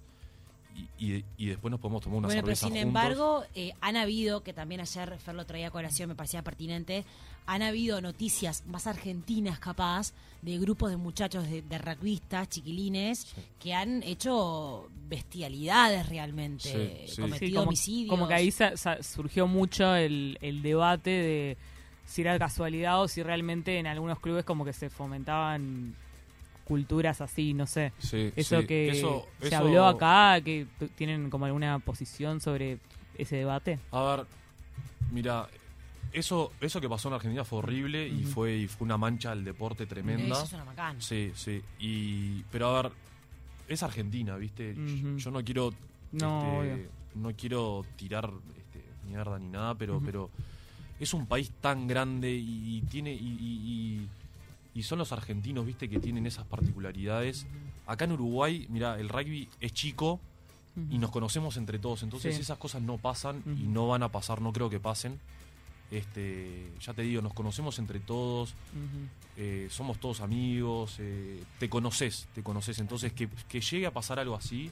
Y, 1.00 1.14
y- 1.14 1.26
y 1.38 1.46
después 1.46 1.72
nos 1.72 1.80
podemos 1.80 2.02
tomar 2.04 2.18
una 2.20 2.28
Bueno, 2.28 2.42
pero 2.44 2.56
cerveza 2.56 2.66
sin 2.68 2.74
juntos. 2.74 2.88
embargo, 2.88 3.44
eh, 3.56 3.72
han 3.80 3.96
habido, 3.96 4.44
que 4.44 4.52
también 4.52 4.82
ayer 4.82 5.18
Fer 5.20 5.34
lo 5.34 5.46
traía 5.46 5.68
a 5.68 5.72
colación, 5.72 6.10
me 6.10 6.16
parecía 6.16 6.42
pertinente, 6.42 7.06
han 7.46 7.62
habido 7.62 8.02
noticias 8.02 8.66
más 8.68 8.86
argentinas 8.86 9.58
capaz 9.60 10.12
de 10.42 10.58
grupos 10.58 10.90
de 10.90 10.98
muchachos 10.98 11.50
de, 11.50 11.62
de 11.62 11.78
rugbyistas, 11.78 12.50
chiquilines, 12.50 13.26
que 13.58 13.74
han 13.74 14.04
hecho 14.04 14.90
bestialidades 15.08 16.10
realmente, 16.10 17.06
Sí, 17.08 17.14
sí. 17.16 17.22
cometido 17.22 17.48
Sí, 17.48 17.54
como, 17.54 17.68
homicidios. 17.70 18.10
como 18.10 18.28
que 18.28 18.34
ahí 18.34 18.52
sa- 18.52 18.76
sa- 18.76 19.02
surgió 19.02 19.48
mucho 19.48 19.96
el, 19.96 20.38
el 20.42 20.62
debate 20.62 21.10
de 21.10 21.58
si 22.06 22.22
era 22.22 22.38
casualidad 22.38 23.02
o 23.02 23.08
si 23.08 23.24
realmente 23.24 23.80
en 23.80 23.88
algunos 23.88 24.20
clubes 24.20 24.44
como 24.44 24.66
que 24.66 24.74
se 24.74 24.90
fomentaban 24.90 25.96
culturas 26.66 27.22
así, 27.22 27.54
no 27.54 27.66
sé. 27.68 27.94
Sí, 28.00 28.32
Eso 28.36 28.62
sí. 28.62 28.68
que 28.68 28.90
Eso- 28.90 29.28
se 29.40 29.48
eso- 29.48 29.58
habló 29.58 29.86
acá, 29.86 30.42
que 30.42 30.68
tienen 30.96 31.30
como 31.30 31.46
alguna 31.46 31.80
posición 31.80 32.42
sobre 32.42 32.80
ese 33.18 33.38
debate. 33.38 33.80
A 33.92 34.02
ver, 34.18 34.26
mira, 35.12 35.48
eso, 36.12 36.52
eso 36.60 36.82
que 36.82 36.90
pasó 36.90 37.08
en 37.10 37.14
Argentina 37.16 37.44
fue 37.44 37.60
horrible 37.60 38.08
y, 38.08 38.24
fue, 38.24 38.58
y 38.58 38.68
fue 38.68 38.86
una 38.86 38.98
mancha 38.98 39.32
al 39.32 39.44
deporte 39.44 39.86
tremenda. 39.86 40.36
Eso 40.36 40.46
es 40.46 40.54
una 40.54 40.66
macana. 40.66 41.00
Sí, 41.02 41.32
sí. 41.36 41.62
Y, 41.80 42.42
pero 42.52 42.68
a 42.76 42.82
ver, 42.82 42.92
es 43.68 43.84
Argentina, 43.84 44.36
¿viste? 44.38 44.76
Yo 45.18 45.32
no 45.32 45.44
quiero. 45.44 45.74
No, 46.12 46.64
este, 46.64 46.90
no 47.16 47.32
quiero 47.34 47.86
tirar 47.98 48.30
este, 48.58 48.84
mierda 49.08 49.38
ni 49.40 49.48
nada, 49.50 49.76
pero, 49.76 50.02
pero 50.04 50.30
es 51.00 51.14
un 51.14 51.26
país 51.26 51.52
tan 51.62 51.88
grande 51.88 52.32
y, 52.32 52.78
y 52.78 52.82
tiene. 52.84 53.12
Y, 53.14 53.18
y- 53.18 53.62
y- 54.02 54.10
y 54.76 54.84
son 54.84 55.00
los 55.00 55.12
argentinos, 55.12 55.66
¿viste? 55.66 55.90
Que 55.90 56.00
tienen 56.00 56.28
esas 56.28 56.46
particularidades. 56.46 57.48
Acá 57.88 58.06
en 58.06 58.12
Uruguay, 58.12 58.68
mira, 58.70 59.00
el 59.00 59.10
rugby 59.10 59.50
es 59.60 59.72
chico 59.74 60.20
y 60.92 60.98
nos 61.00 61.10
conocemos 61.10 61.56
entre 61.58 61.80
todos. 61.80 62.04
Entonces 62.04 62.36
Sí. 62.36 62.42
esas 62.42 62.58
cosas 62.60 62.82
no 62.84 62.98
pasan 62.98 63.42
y 63.58 63.64
no 63.68 63.88
van 63.88 64.04
a 64.04 64.10
pasar, 64.12 64.42
no 64.42 64.52
creo 64.54 64.70
que 64.70 64.80
pasen. 64.80 65.20
Este, 65.92 66.72
ya 66.82 66.94
te 66.94 67.04
digo, 67.04 67.22
nos 67.22 67.34
conocemos 67.34 67.78
entre 67.80 68.00
todos, 68.00 68.54
eh, 69.38 69.68
somos 69.70 70.00
todos 70.00 70.20
amigos, 70.22 70.96
eh, 71.00 71.42
te 71.60 71.70
conoces, 71.70 72.28
te 72.34 72.42
conoces. 72.44 72.80
Entonces 72.80 73.14
que, 73.14 73.30
que 73.48 73.62
llegue 73.62 73.86
a 73.86 73.92
pasar 73.92 74.20
algo 74.20 74.36
así, 74.36 74.72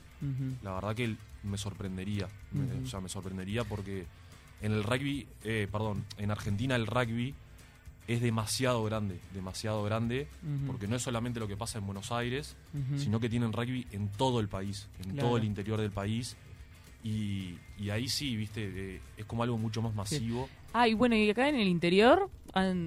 la 0.63 0.73
verdad 0.73 0.95
que 0.95 1.15
me 1.43 1.57
sorprendería. 1.57 2.27
Me- 2.51 2.83
o 2.83 2.87
sea, 2.87 2.99
me 2.99 3.09
sorprendería 3.09 3.63
porque 3.63 4.05
en 4.61 4.71
el 4.71 4.83
rugby, 4.83 5.27
eh, 5.43 5.67
perdón, 5.71 6.03
en 6.17 6.31
Argentina 6.31 6.75
el 6.75 6.87
rugby 6.87 7.35
es 8.07 8.21
demasiado 8.21 8.83
grande, 8.83 9.19
demasiado 9.33 9.83
grande, 9.83 10.27
porque 10.67 10.87
no 10.87 10.95
es 10.95 11.01
solamente 11.01 11.39
lo 11.39 11.47
que 11.47 11.55
pasa 11.57 11.79
en 11.79 11.85
Buenos 11.85 12.11
Aires, 12.11 12.55
sino 12.97 13.19
que 13.19 13.29
tienen 13.29 13.53
rugby 13.53 13.87
en 13.91 14.09
todo 14.09 14.39
el 14.39 14.47
país, 14.49 14.87
en 14.99 15.11
Claro. 15.11 15.27
todo 15.29 15.37
el 15.37 15.43
interior 15.45 15.79
del 15.79 15.91
país. 15.91 16.35
Y, 17.03 17.55
y 17.77 17.89
ahí 17.89 18.07
sí, 18.07 18.35
viste, 18.37 18.61
eh, 18.95 19.01
es 19.17 19.25
como 19.25 19.43
algo 19.43 19.57
mucho 19.57 19.81
más 19.81 19.93
masivo. 19.93 20.49
Ah, 20.73 20.87
y 20.87 20.93
bueno, 20.93 21.15
y 21.15 21.29
acá 21.29 21.49
en 21.49 21.55
el 21.55 21.67
interior, 21.67 22.29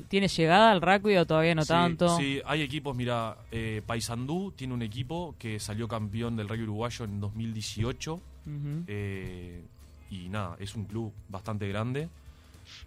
¿tiene 0.09 0.29
llegada 0.29 0.71
al 0.73 0.81
rugby 0.81 1.17
o 1.19 1.27
todavía 1.27 1.55
no 1.55 1.63
Sí, 1.63 1.69
tanto? 1.69 2.17
Sí, 2.17 2.41
hay 2.47 2.63
equipos, 2.63 2.97
mira, 2.97 3.37
eh, 3.51 3.83
Paysandú 3.87 4.53
tiene 4.57 4.73
un 4.75 4.83
equipo 4.83 5.35
que 5.39 5.61
salió 5.61 5.87
campeón 5.87 6.35
del 6.37 6.49
rugby 6.49 6.63
uruguayo 6.65 7.05
en 7.05 7.21
2018. 7.21 8.15
Ujú. 8.47 8.85
eh, 8.87 9.67
y 10.09 10.29
nada, 10.29 10.57
es 10.61 10.75
un 10.77 10.85
club 10.85 11.13
bastante 11.29 11.67
grande. 11.69 12.09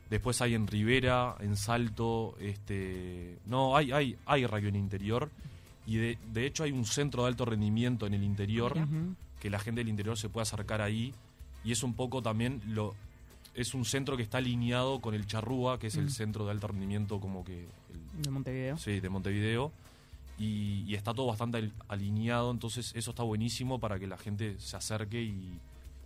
Después 0.10 0.42
hay 0.42 0.56
en 0.56 0.68
Rivera, 0.68 1.36
en 1.39 1.56
Salto, 1.56 2.36
este, 2.39 3.38
no, 3.46 3.76
hay, 3.78 3.92
hay, 3.92 4.18
hay 4.26 4.46
rugby 4.46 4.70
en 4.70 4.76
el 4.76 4.82
interior. 4.82 5.30
Y 5.88 5.98
de, 5.98 6.18
de 6.32 6.46
hecho 6.46 6.63
hay 6.63 6.72
un 6.72 6.86
centro 6.86 7.24
de 7.24 7.30
alto 7.30 7.46
rendimiento 7.46 8.06
en 8.06 8.13
el 8.13 8.24
interior 8.24 8.76
que 9.39 9.50
la 9.50 9.58
gente 9.60 9.80
del 9.82 9.89
interior 9.89 10.18
se 10.18 10.30
puede 10.30 10.44
acercar 10.44 10.82
ahí 10.82 11.13
y 11.63 11.72
es 11.72 11.82
un 11.84 11.94
poco 11.94 12.22
también 12.22 12.62
lo 12.68 12.94
es 13.56 13.74
un 13.74 13.84
centro 13.86 14.15
que 14.15 14.24
está 14.24 14.38
alineado 14.38 15.00
con 15.02 15.13
el 15.15 15.26
Charrúa, 15.26 15.80
que 15.80 15.88
es 15.88 15.96
Mm. 15.98 16.00
el 16.02 16.12
centro 16.12 16.46
de 16.46 16.52
alto 16.52 16.68
rendimiento 16.68 17.20
como 17.20 17.44
que 17.44 17.62
el- 17.63 18.22
De 18.24 18.30
Montevideo. 18.30 18.78
sí, 18.78 19.00
de 19.00 19.10
Montevideo 19.10 19.72
y, 20.38 20.84
y 20.88 20.96
está 20.96 21.13
todo 21.13 21.26
bastante 21.28 21.58
al- 21.58 21.74
alineado, 21.88 22.52
entonces 22.52 22.92
eso 22.96 23.10
está 23.12 23.24
buenísimo 23.24 23.80
para 23.80 23.98
que 24.00 24.08
la 24.08 24.18
gente 24.18 24.56
se 24.60 24.78
acerque 24.78 25.22
y, 25.22 25.58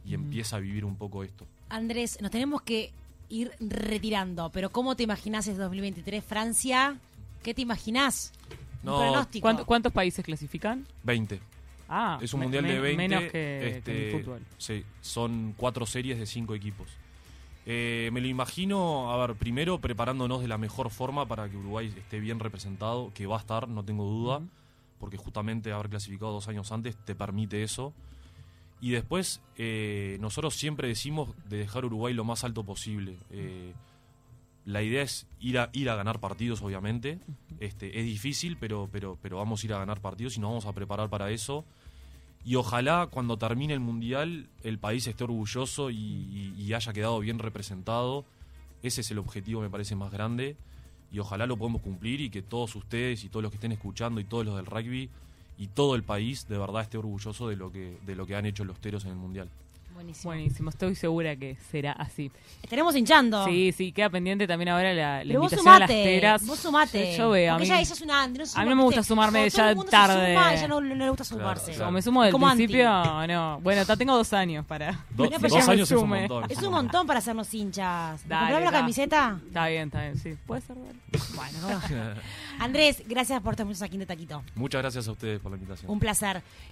y 0.05 0.11
Mm. 0.11 0.13
empiece 0.23 0.55
a 0.55 0.59
vivir 0.59 0.85
un 0.85 0.95
poco 0.95 1.23
esto. 1.23 1.45
Andrés, 1.69 2.19
nos 2.21 2.31
tenemos 2.31 2.61
que 2.61 2.91
ir 3.33 3.51
retirando, 3.59 4.49
pero 4.51 4.69
¿cómo 4.69 4.95
te 4.95 5.03
imaginás 5.03 5.47
ese 5.47 5.57
2023? 5.59 6.23
Francia, 6.23 6.97
¿qué 7.41 7.53
te 7.53 7.61
imaginás? 7.61 8.31
Un 8.83 8.91
No, 8.91 8.97
pronóstico. 8.99 9.41
¿Cuánto- 9.43 9.65
¿Cuántos 9.65 9.91
países 9.93 10.23
clasifican? 10.23 10.85
20. 11.03 11.39
Ah, 11.89 12.19
es 12.21 12.33
un 12.33 12.41
me- 12.41 12.45
mundial 12.45 12.63
de 12.65 12.73
men- 12.73 12.81
20. 12.81 12.97
Menos 13.07 13.23
que, 13.23 13.29
que 13.31 13.67
este, 13.77 13.91
en 14.11 14.15
el 14.15 14.21
fútbol. 14.23 14.41
Sí, 14.57 14.83
son 15.01 15.53
cuatro 15.57 15.85
series 15.85 16.17
de 16.19 16.25
cinco 16.25 16.53
equipos. 16.55 16.87
Eh, 17.65 18.09
me 18.13 18.19
lo 18.21 18.27
imagino, 18.27 19.11
a 19.11 19.25
ver, 19.25 19.35
primero 19.37 19.79
preparándonos 19.79 20.41
de 20.41 20.47
la 20.47 20.57
mejor 20.57 20.89
forma 20.89 21.25
para 21.25 21.49
que 21.49 21.55
Uruguay 21.57 21.93
esté 21.97 22.19
bien 22.19 22.39
representado, 22.39 23.11
que 23.13 23.25
va 23.25 23.37
a 23.37 23.39
estar, 23.39 23.67
no 23.69 23.83
tengo 23.83 24.03
duda, 24.05 24.41
porque 24.99 25.17
justamente 25.17 25.71
haber 25.71 25.89
clasificado 25.89 26.33
dos 26.33 26.47
años 26.47 26.71
antes 26.71 26.95
te 26.97 27.15
permite 27.15 27.63
eso. 27.63 27.93
Y 28.83 28.91
después, 28.91 29.39
eh, 29.57 30.17
nosotros 30.19 30.55
siempre 30.55 30.89
decimos 30.89 31.29
de 31.47 31.57
dejar 31.59 31.85
Uruguay 31.85 32.13
lo 32.13 32.25
más 32.25 32.43
alto 32.43 32.65
posible. 32.65 33.15
Eh, 33.31 33.71
la 34.65 34.83
idea 34.83 35.03
es 35.03 35.25
ir 35.39 35.57
a, 35.57 35.69
ir 35.71 35.89
a 35.89 35.95
ganar 35.95 36.19
partidos, 36.19 36.61
obviamente. 36.61 37.17
Este, 37.61 37.97
es 37.97 38.03
difícil, 38.05 38.57
pero, 38.59 38.89
pero, 38.91 39.17
pero 39.21 39.37
vamos 39.37 39.63
a 39.63 39.67
ir 39.67 39.73
a 39.73 39.79
ganar 39.79 40.01
partidos 40.01 40.35
y 40.35 40.41
nos 40.41 40.49
vamos 40.49 40.65
a 40.65 40.73
preparar 40.73 41.09
para 41.09 41.31
eso. 41.31 41.63
Y 42.43 42.55
ojalá 42.55 43.07
cuando 43.09 43.37
termine 43.37 43.73
el 43.73 43.79
Mundial 43.79 44.47
el 44.63 44.77
país 44.79 45.07
esté 45.07 45.23
orgulloso 45.23 45.89
y, 45.89 45.95
y- 45.95 46.53
y 46.57 46.73
haya 46.73 46.91
quedado 46.91 47.19
bien 47.21 47.39
representado. 47.39 48.25
Ese 48.81 48.99
es 48.99 49.09
el 49.11 49.17
objetivo, 49.19 49.61
me 49.61 49.69
parece, 49.69 49.95
más 49.95 50.11
grande. 50.11 50.57
Y 51.09 51.19
ojalá 51.19 51.47
lo 51.47 51.55
podamos 51.55 51.81
cumplir 51.81 52.19
y 52.19 52.29
que 52.29 52.41
todos 52.41 52.75
ustedes 52.75 53.23
y 53.23 53.29
todos 53.29 53.43
los 53.43 53.49
que 53.51 53.55
estén 53.57 53.71
escuchando 53.71 54.19
y 54.19 54.25
todos 54.25 54.45
los 54.45 54.57
del 54.57 54.65
rugby 54.65 55.09
y 55.57 55.67
todo 55.67 55.95
el 55.95 56.03
país 56.03 56.47
de 56.47 56.57
verdad 56.57 56.81
esté 56.81 56.97
orgulloso 56.97 57.47
de 57.47 57.55
lo 57.55 57.71
que, 57.71 57.97
de 58.05 58.15
lo 58.15 58.25
que 58.25 58.35
han 58.35 58.45
hecho 58.45 58.65
los 58.65 58.79
teros 58.79 59.05
en 59.05 59.11
el 59.11 59.17
Mundial. 59.17 59.49
Buenísimo. 59.93 60.33
Buenísimo, 60.33 60.69
estoy 60.69 60.95
segura 60.95 61.35
que 61.35 61.55
será 61.71 61.91
así. 61.93 62.31
Estaremos 62.61 62.95
hinchando. 62.95 63.45
Sí, 63.45 63.71
sí, 63.71 63.91
queda 63.91 64.09
pendiente 64.09 64.47
también 64.47 64.69
ahora 64.69 64.93
la, 64.93 65.17
la 65.19 65.23
Pero 65.27 65.39
vos 65.41 65.51
invitación 65.51 65.75
a 65.75 65.79
las 65.79 65.89
sumate, 65.89 66.03
teras. 66.03 66.45
vos 66.45 66.59
sumate. 66.59 67.11
Yo, 67.11 67.17
yo 67.17 67.29
veo, 67.31 67.51
a 67.53 67.55
Porque 67.57 67.63
mí, 67.63 67.69
ya 67.69 67.79
ella 67.81 67.93
es 67.93 68.01
una 68.01 68.23
Andy, 68.23 68.39
no 68.39 68.45
se 68.45 68.57
a 68.57 68.61
mí 68.61 68.63
suma, 68.65 68.69
no 68.71 68.75
me 68.75 68.83
gusta 68.83 69.03
sumarme 69.03 69.39
Cuando 69.39 69.51
todo 69.51 69.57
ya 69.63 69.69
el 69.69 69.75
mundo 69.75 69.91
tarde. 69.91 70.25
Se 70.27 70.33
suma, 70.33 70.53
ella 70.53 70.67
no, 70.67 70.81
no 70.81 70.95
le 70.95 71.09
gusta 71.09 71.23
sumarse. 71.23 71.71
claro. 71.73 71.87
o 71.87 71.91
me 71.91 72.01
sumo 72.01 72.23
del 72.23 72.31
Como 72.31 72.47
principio, 72.47 72.89
no. 73.27 73.59
Bueno, 73.61 73.85
ta- 73.85 73.95
tengo 73.97 74.15
dos 74.17 74.33
años 74.33 74.65
para... 74.65 74.91
Do- 75.11 75.29
Bueno, 75.29 75.37
dos 75.39 75.51
ya 75.65 75.71
años 75.71 75.91
es 75.91 75.91
un 75.91 75.99
sume. 76.01 76.19
montón. 76.27 76.45
Es 76.51 76.61
un 76.63 76.71
montón 76.71 77.07
para 77.07 77.19
hacernos 77.19 77.53
hinchas. 77.53 78.23
¿Me 78.25 78.29
Dale, 78.29 78.65
la 78.65 78.71
camiseta? 78.71 79.39
Está 79.47 79.67
bien, 79.67 79.87
está 79.87 80.01
bien, 80.01 80.17
sí. 80.17 80.35
Puede 80.45 80.61
ser. 80.61 80.75
Bueno, 81.35 81.81
Andrés, 82.59 83.03
gracias 83.07 83.41
por 83.41 83.53
estar 83.53 83.67
aquí 83.85 83.95
en 83.95 83.99
De 83.99 84.05
Taquito. 84.05 84.43
Muchas 84.55 84.81
gracias 84.81 85.07
a 85.07 85.11
ustedes 85.11 85.39
por 85.39 85.51
la 85.51 85.57
invitación. 85.57 85.89
Un 85.91 85.99
placer. 85.99 86.41